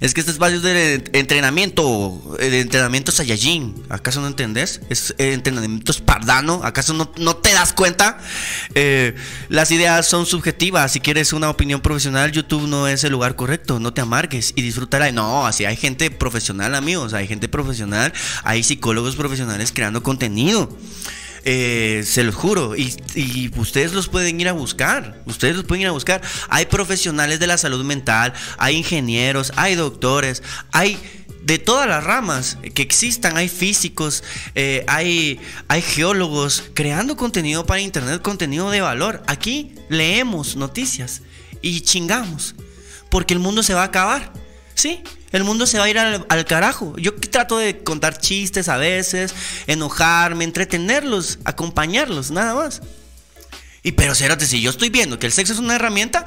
[0.00, 3.74] Es que este espacio es de entrenamiento, de entrenamiento Saiyajin.
[3.88, 4.80] ¿Acaso no entendés?
[4.88, 6.60] Es entrenamiento espardano.
[6.64, 8.18] ¿Acaso no, te das cuenta?
[8.74, 9.14] Eh,
[9.48, 10.92] las ideas son subjetivas.
[10.92, 13.80] Si quieres una opinión profesional, YouTube no es el lugar correcto.
[13.80, 15.10] No te amargues y disfrutará.
[15.12, 17.14] No, así hay gente profesional, amigos.
[17.14, 18.12] Hay gente profesional.
[18.44, 20.68] Hay psicólogos profesionales creando contenido.
[21.48, 22.74] Eh, se los juro.
[22.76, 25.22] Y, ustedes los pueden ir a buscar.
[25.26, 26.20] Ustedes los pueden ir a buscar.
[26.48, 30.42] Hay profesionales de la salud mental, hay ingenieros, hay doctores,
[30.72, 30.98] hay
[31.44, 33.36] de todas las ramas que existan.
[33.36, 34.24] Hay físicos,
[34.56, 35.38] eh, hay,
[35.68, 39.22] hay geólogos creando contenido para internet, contenido de valor.
[39.28, 41.22] Aquí leemos noticias
[41.62, 42.56] y chingamos.
[43.08, 44.32] Porque el mundo se va a acabar.
[44.76, 45.02] ¿Sí?
[45.32, 46.94] El mundo se va a ir al, carajo.
[46.98, 49.34] Yo trato de contar chistes a veces,
[49.66, 52.82] enojarme, entretenerlos, acompañarlos, nada más.
[53.82, 56.26] Y pero cérate, si yo estoy viendo que el sexo es una herramienta,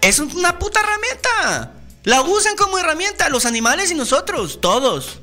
[0.00, 1.74] es una puta herramienta.
[2.04, 5.20] La usan como herramienta los animales y nosotros, todos.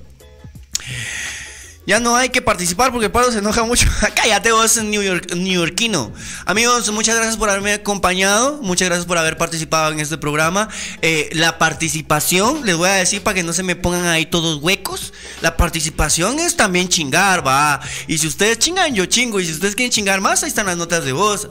[1.88, 3.88] Ya no hay que participar porque Pablo se enoja mucho.
[4.16, 6.14] Cállate vos, New, York, Yorkino.
[6.46, 8.60] Amigos, muchas gracias por haberme acompañado.
[8.62, 10.70] Muchas gracias por haber participado en este programa.
[11.02, 14.62] Eh, la participación, les voy a decir para que no se me pongan ahí todos
[14.62, 15.12] huecos.
[15.42, 17.82] La participación es también chingar, va.
[18.08, 19.40] Y si ustedes chingan, yo chingo.
[19.40, 21.50] Y si ustedes quieren chingar más, ahí están las notas de voz.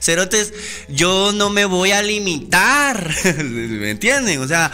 [0.00, 0.52] Cerotes,
[0.88, 3.14] yo no me voy a limitar.
[3.44, 4.40] ¿Me entienden?
[4.40, 4.70] O sea,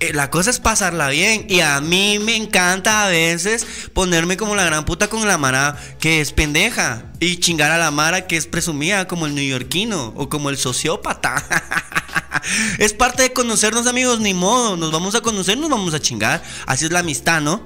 [0.00, 1.46] eh, la cosa es pasarla bien.
[1.48, 5.76] Y a mí me encanta a veces ponerme como la gran puta con la Mara
[6.00, 7.04] que es pendeja.
[7.20, 11.44] Y chingar a la Mara que es presumida como el neoyorquino o como el sociópata.
[12.78, 14.76] es parte de conocernos, amigos, ni modo.
[14.76, 16.42] Nos vamos a conocer, nos vamos a chingar.
[16.66, 17.62] Así es la amistad, ¿no?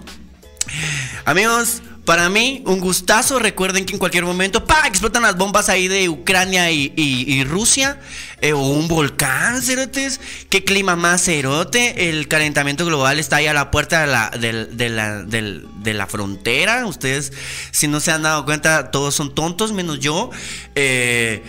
[1.25, 3.39] Amigos, para mí, un gustazo.
[3.39, 4.87] Recuerden que en cualquier momento, ¡pa!
[4.87, 8.01] explotan las bombas ahí de Ucrania y, Rusia.
[8.41, 10.21] Eh, o un volcán, cerotes.
[10.49, 12.09] ¿Qué clima más cerote?
[12.09, 16.87] El calentamiento global está ahí a la puerta de la, de, la, frontera.
[16.87, 17.33] Ustedes,
[17.73, 20.31] si no se han dado cuenta, todos son tontos, menos yo.
[20.75, 21.43] Eh.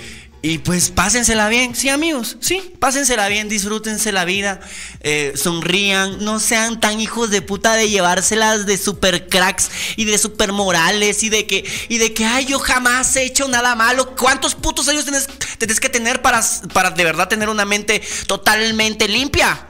[0.44, 4.60] Y pues pásensela bien, sí amigos, sí, pásensela bien, disfrútense la vida,
[5.02, 10.18] eh, sonrían, no sean tan hijos de puta de llevárselas de super cracks y de
[10.20, 14.16] super morales y de que, y de que, ay, yo jamás he hecho nada malo.
[14.16, 19.68] ¿Cuántos putos años tenés, que tener para, para de verdad tener una mente totalmente limpia?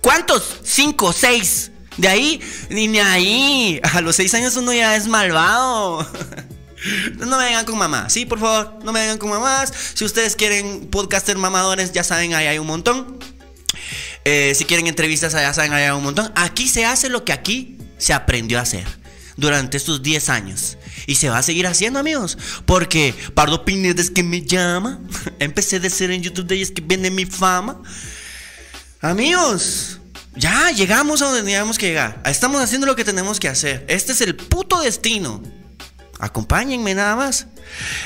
[0.00, 0.58] ¿Cuántos?
[0.64, 1.70] Cinco, seis.
[1.96, 3.80] De ahí, ni ahí.
[3.92, 6.06] A los seis años uno ya es malvado.
[7.16, 9.72] No me vengan con mamá, sí, por favor, no me vengan con mamás.
[9.94, 13.18] Si ustedes quieren podcaster mamadores, ya saben, ahí hay un montón.
[14.24, 16.32] Eh, si quieren entrevistas, ya saben, ahí hay un montón.
[16.34, 18.86] Aquí se hace lo que aquí se aprendió a hacer
[19.36, 20.78] durante estos 10 años.
[21.06, 22.38] Y se va a seguir haciendo, amigos.
[22.64, 25.00] Porque Pardo Pineda es que me llama.
[25.38, 27.82] Empecé de ser en YouTube de ellos que viene mi fama.
[29.00, 29.98] Amigos,
[30.34, 32.22] ya llegamos a donde teníamos que llegar.
[32.24, 33.84] Estamos haciendo lo que tenemos que hacer.
[33.88, 35.42] Este es el puto destino.
[36.24, 37.48] Acompáñenme nada más.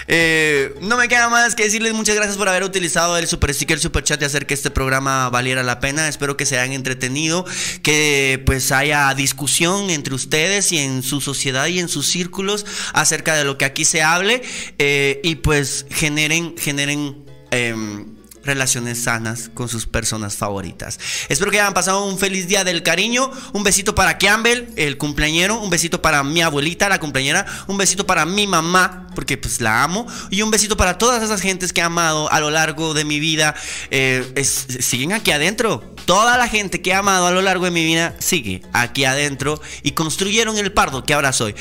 [0.08, 3.78] Eh, no me queda más que decirles muchas gracias por haber utilizado el super sticker,
[3.78, 6.08] super chat y hacer que este programa valiera la pena.
[6.08, 7.44] Espero que se hayan entretenido,
[7.80, 13.36] que pues haya discusión entre ustedes y en su sociedad y en sus círculos acerca
[13.36, 14.42] de lo que aquí se hable
[14.78, 18.17] eh, y pues generen, generen em,
[18.48, 20.98] relaciones sanas con sus personas favoritas.
[21.28, 23.30] Espero que hayan pasado un feliz día del cariño.
[23.52, 25.60] Un besito para Campbell, el cumpleañero.
[25.60, 27.46] Un besito para mi abuelita, la cumpleañera.
[27.68, 30.06] Un besito para mi mamá, porque pues la amo.
[30.30, 33.20] Y un besito para todas esas gentes que he amado a lo largo de mi
[33.20, 33.54] vida.
[33.90, 35.94] Eh, siguen aquí adentro.
[36.06, 39.60] Toda la gente que he amado a lo largo de mi vida sigue aquí adentro
[39.82, 41.54] y construyeron el pardo que ahora soy.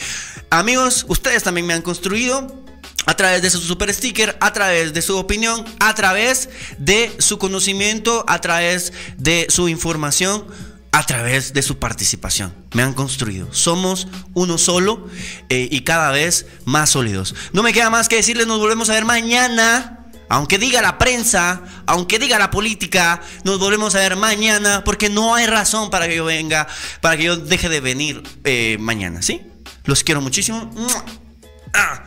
[0.49, 2.66] Amigos, ustedes también me han construido
[3.07, 7.39] a través de su super sticker, a través de su opinión, a través de su
[7.39, 10.45] conocimiento, a través de su información,
[10.91, 12.53] a través de su participación.
[12.73, 13.53] Me han construido.
[13.53, 15.07] Somos uno solo
[15.47, 17.33] eh, y cada vez más sólidos.
[17.53, 19.93] No me queda más que decirles, nos volvemos a ver mañana.
[20.29, 25.33] Aunque diga la prensa, aunque diga la política, nos volvemos a ver mañana porque no
[25.33, 26.67] hay razón para que yo venga,
[26.99, 29.41] para que yo deje de venir eh, mañana, ¿sí?
[29.85, 30.69] Los quiero muchísimo.
[31.73, 32.03] ¡Ah!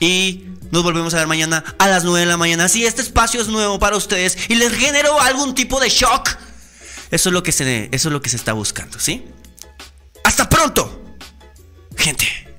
[0.00, 2.68] Y nos volvemos a ver mañana a las 9 de la mañana.
[2.68, 6.30] Si este espacio es nuevo para ustedes y les generó algún tipo de shock,
[7.10, 9.26] eso es lo que se, eso es lo que se está buscando, ¿sí?
[10.24, 11.16] Hasta pronto,
[11.96, 12.49] gente.